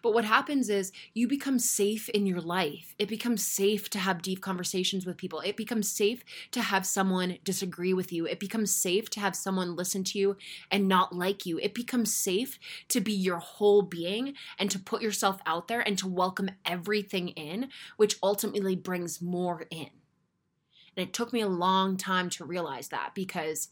but 0.03 0.15
what 0.15 0.25
happens 0.25 0.71
is 0.71 0.91
you 1.13 1.29
become 1.29 1.59
safe 1.59 2.09
in 2.09 2.25
your 2.25 2.41
life. 2.41 2.95
It 2.99 3.09
becomes 3.09 3.47
safe 3.47 3.91
to 3.91 3.99
have 3.99 4.23
deep 4.23 4.41
conversations 4.41 5.05
with 5.05 5.19
people. 5.19 5.41
It 5.41 5.57
becomes 5.57 5.91
safe 5.91 6.25
to 6.53 6.63
have 6.63 6.87
someone 6.87 7.39
disagree 7.45 7.93
with 7.93 8.11
you. 8.13 8.27
It 8.27 8.41
becomes 8.41 8.75
safe 8.75 9.11
to 9.11 9.21
have 9.21 9.37
someone 9.37 9.77
listen 9.77 10.03
to 10.05 10.19
you 10.19 10.37
and 10.71 10.89
not 10.89 11.15
like 11.15 11.45
you. 11.45 11.59
It 11.59 11.75
becomes 11.75 12.15
safe 12.15 12.59
to 12.89 13.01
be 13.01 13.13
your 13.14 13.38
whole 13.38 13.83
being 13.83 14.35
and 14.59 14.70
to 14.70 14.79
put 14.79 15.03
yourself 15.03 15.40
out 15.46 15.68
there 15.68 15.81
and 15.81 15.98
to 15.98 16.09
welcome 16.09 16.50
everything 16.64 17.29
in, 17.29 17.68
which 17.96 18.16
ultimately 18.22 18.77
brings 18.77 19.20
more 19.20 19.66
in. 19.70 19.90
And 20.96 21.09
it 21.09 21.12
took 21.12 21.33
me 21.33 21.40
a 21.40 21.48
long 21.48 21.96
time 21.96 22.31
to 22.31 22.44
realize 22.44 22.88
that 22.88 23.14
because 23.14 23.68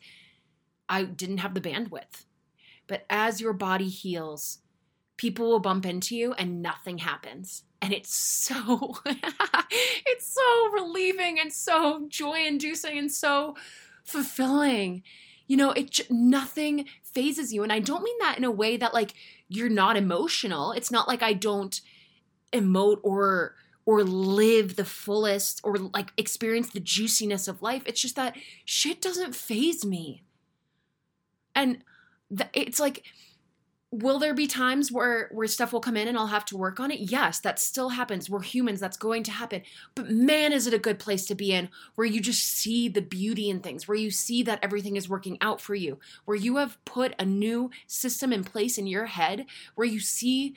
I 0.88 1.04
didn't 1.04 1.38
have 1.38 1.54
the 1.54 1.60
bandwidth. 1.60 2.24
But 2.86 3.04
as 3.08 3.40
your 3.40 3.52
body 3.52 3.88
heals, 3.88 4.58
people 5.16 5.48
will 5.48 5.60
bump 5.60 5.86
into 5.86 6.16
you 6.16 6.32
and 6.32 6.62
nothing 6.62 6.98
happens. 6.98 7.62
And 7.80 7.92
it's 7.92 8.14
so 8.14 8.96
it's 9.06 10.34
so 10.34 10.70
relieving 10.72 11.38
and 11.40 11.52
so 11.52 12.06
joy 12.08 12.44
inducing 12.46 12.98
and 12.98 13.10
so 13.10 13.56
fulfilling. 14.04 15.02
You 15.52 15.58
know, 15.58 15.72
it 15.72 16.00
nothing 16.10 16.86
phases 17.02 17.52
you 17.52 17.62
and 17.62 17.70
I 17.70 17.78
don't 17.78 18.02
mean 18.02 18.16
that 18.20 18.38
in 18.38 18.44
a 18.44 18.50
way 18.50 18.78
that 18.78 18.94
like 18.94 19.12
you're 19.48 19.68
not 19.68 19.98
emotional. 19.98 20.72
It's 20.72 20.90
not 20.90 21.06
like 21.06 21.22
I 21.22 21.34
don't 21.34 21.78
emote 22.54 23.00
or 23.02 23.54
or 23.84 24.02
live 24.02 24.76
the 24.76 24.86
fullest 24.86 25.60
or 25.62 25.76
like 25.76 26.10
experience 26.16 26.70
the 26.70 26.80
juiciness 26.80 27.48
of 27.48 27.60
life. 27.60 27.82
It's 27.84 28.00
just 28.00 28.16
that 28.16 28.34
shit 28.64 29.02
doesn't 29.02 29.34
phase 29.34 29.84
me. 29.84 30.22
And 31.54 31.84
th- 32.34 32.48
it's 32.54 32.80
like 32.80 33.02
will 33.92 34.18
there 34.18 34.32
be 34.32 34.46
times 34.46 34.90
where 34.90 35.28
where 35.32 35.46
stuff 35.46 35.72
will 35.72 35.80
come 35.80 35.98
in 35.98 36.08
and 36.08 36.16
I'll 36.16 36.26
have 36.26 36.46
to 36.46 36.56
work 36.56 36.80
on 36.80 36.90
it? 36.90 36.98
Yes, 36.98 37.40
that 37.40 37.58
still 37.58 37.90
happens. 37.90 38.28
We're 38.28 38.40
humans, 38.40 38.80
that's 38.80 38.96
going 38.96 39.22
to 39.24 39.30
happen. 39.30 39.62
But 39.94 40.10
man, 40.10 40.52
is 40.52 40.66
it 40.66 40.74
a 40.74 40.78
good 40.78 40.98
place 40.98 41.26
to 41.26 41.34
be 41.34 41.52
in 41.52 41.68
where 41.94 42.06
you 42.06 42.20
just 42.20 42.42
see 42.42 42.88
the 42.88 43.02
beauty 43.02 43.50
in 43.50 43.60
things, 43.60 43.86
where 43.86 43.96
you 43.96 44.10
see 44.10 44.42
that 44.44 44.60
everything 44.62 44.96
is 44.96 45.10
working 45.10 45.36
out 45.42 45.60
for 45.60 45.74
you, 45.74 45.98
where 46.24 46.36
you 46.36 46.56
have 46.56 46.82
put 46.86 47.14
a 47.18 47.26
new 47.26 47.70
system 47.86 48.32
in 48.32 48.44
place 48.44 48.78
in 48.78 48.86
your 48.86 49.06
head 49.06 49.44
where 49.74 49.86
you 49.86 50.00
see 50.00 50.56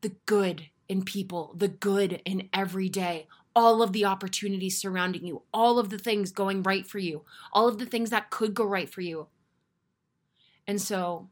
the 0.00 0.12
good 0.26 0.68
in 0.88 1.04
people, 1.04 1.54
the 1.56 1.68
good 1.68 2.20
in 2.24 2.48
every 2.52 2.88
day, 2.88 3.28
all 3.54 3.80
of 3.80 3.92
the 3.92 4.04
opportunities 4.04 4.78
surrounding 4.78 5.24
you, 5.24 5.42
all 5.54 5.78
of 5.78 5.88
the 5.90 5.98
things 5.98 6.32
going 6.32 6.64
right 6.64 6.86
for 6.86 6.98
you, 6.98 7.22
all 7.52 7.68
of 7.68 7.78
the 7.78 7.86
things 7.86 8.10
that 8.10 8.30
could 8.30 8.54
go 8.54 8.64
right 8.64 8.90
for 8.90 9.02
you. 9.02 9.28
And 10.66 10.80
so 10.80 11.28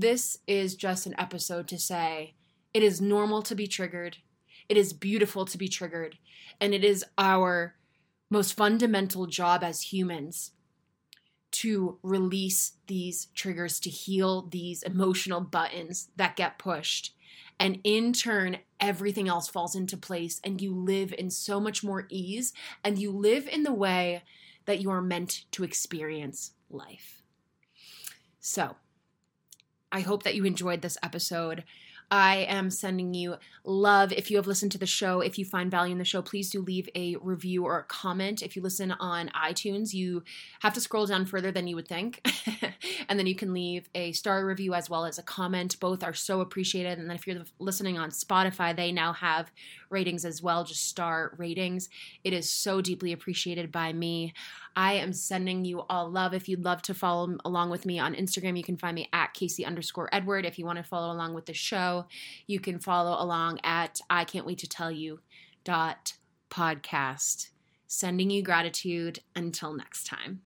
this 0.00 0.38
is 0.46 0.74
just 0.74 1.06
an 1.06 1.14
episode 1.18 1.68
to 1.68 1.78
say 1.78 2.34
it 2.72 2.82
is 2.82 3.00
normal 3.00 3.42
to 3.42 3.54
be 3.54 3.66
triggered. 3.66 4.18
It 4.68 4.76
is 4.76 4.92
beautiful 4.92 5.44
to 5.44 5.58
be 5.58 5.68
triggered. 5.68 6.18
And 6.60 6.74
it 6.74 6.84
is 6.84 7.04
our 7.16 7.76
most 8.30 8.54
fundamental 8.54 9.26
job 9.26 9.62
as 9.62 9.92
humans 9.92 10.52
to 11.52 11.98
release 12.02 12.72
these 12.88 13.26
triggers, 13.34 13.78
to 13.80 13.90
heal 13.90 14.42
these 14.42 14.82
emotional 14.82 15.40
buttons 15.40 16.08
that 16.16 16.34
get 16.34 16.58
pushed. 16.58 17.14
And 17.60 17.78
in 17.84 18.12
turn, 18.12 18.58
everything 18.80 19.28
else 19.28 19.48
falls 19.48 19.76
into 19.76 19.96
place, 19.96 20.40
and 20.42 20.60
you 20.60 20.74
live 20.74 21.14
in 21.16 21.30
so 21.30 21.60
much 21.60 21.84
more 21.84 22.06
ease, 22.08 22.52
and 22.82 22.98
you 22.98 23.12
live 23.12 23.46
in 23.46 23.62
the 23.62 23.72
way 23.72 24.24
that 24.64 24.80
you 24.80 24.90
are 24.90 25.00
meant 25.00 25.44
to 25.52 25.62
experience 25.62 26.50
life. 26.68 27.22
So, 28.40 28.74
I 29.94 30.00
hope 30.00 30.24
that 30.24 30.34
you 30.34 30.44
enjoyed 30.44 30.82
this 30.82 30.98
episode. 31.04 31.62
I 32.10 32.46
am 32.48 32.68
sending 32.68 33.14
you 33.14 33.36
love. 33.64 34.12
If 34.12 34.30
you 34.30 34.36
have 34.36 34.46
listened 34.46 34.72
to 34.72 34.78
the 34.78 34.86
show, 34.86 35.20
if 35.20 35.38
you 35.38 35.44
find 35.44 35.70
value 35.70 35.92
in 35.92 35.98
the 35.98 36.04
show, 36.04 36.20
please 36.20 36.50
do 36.50 36.60
leave 36.60 36.88
a 36.96 37.16
review 37.16 37.64
or 37.64 37.78
a 37.78 37.84
comment. 37.84 38.42
If 38.42 38.56
you 38.56 38.62
listen 38.62 38.90
on 38.90 39.30
iTunes, 39.30 39.94
you 39.94 40.24
have 40.60 40.74
to 40.74 40.80
scroll 40.80 41.06
down 41.06 41.26
further 41.26 41.52
than 41.52 41.68
you 41.68 41.76
would 41.76 41.88
think. 41.88 42.26
and 43.08 43.18
then 43.18 43.26
you 43.26 43.36
can 43.36 43.54
leave 43.54 43.88
a 43.94 44.12
star 44.12 44.44
review 44.44 44.74
as 44.74 44.90
well 44.90 45.04
as 45.04 45.18
a 45.18 45.22
comment. 45.22 45.78
Both 45.78 46.02
are 46.02 46.12
so 46.12 46.40
appreciated. 46.40 46.98
And 46.98 47.08
then 47.08 47.16
if 47.16 47.26
you're 47.26 47.42
listening 47.60 47.96
on 47.96 48.10
Spotify, 48.10 48.76
they 48.76 48.90
now 48.90 49.12
have 49.12 49.50
ratings 49.90 50.24
as 50.24 50.42
well, 50.42 50.64
just 50.64 50.88
star 50.88 51.34
ratings. 51.38 51.88
It 52.24 52.32
is 52.32 52.50
so 52.50 52.80
deeply 52.80 53.12
appreciated 53.12 53.72
by 53.72 53.92
me. 53.92 54.34
I 54.76 54.94
am 54.94 55.12
sending 55.12 55.64
you 55.64 55.82
all 55.88 56.10
love. 56.10 56.34
If 56.34 56.48
you'd 56.48 56.64
love 56.64 56.82
to 56.82 56.94
follow 56.94 57.36
along 57.44 57.70
with 57.70 57.86
me 57.86 57.98
on 57.98 58.14
Instagram, 58.14 58.56
you 58.56 58.64
can 58.64 58.76
find 58.76 58.94
me 58.94 59.08
at 59.12 59.32
Casey 59.32 59.64
underscore 59.64 60.08
Edward. 60.12 60.44
If 60.44 60.58
you 60.58 60.64
want 60.66 60.78
to 60.78 60.82
follow 60.82 61.12
along 61.12 61.34
with 61.34 61.46
the 61.46 61.54
show, 61.54 62.06
you 62.46 62.58
can 62.58 62.80
follow 62.80 63.22
along 63.22 63.60
at 63.62 64.00
I 64.10 64.24
can't 64.24 64.46
wait 64.46 64.58
to 64.58 64.68
tell 64.68 64.90
you 64.90 65.20
dot 65.62 66.14
podcast. 66.50 67.50
Sending 67.86 68.30
you 68.30 68.42
gratitude 68.42 69.20
until 69.36 69.72
next 69.72 70.06
time. 70.06 70.40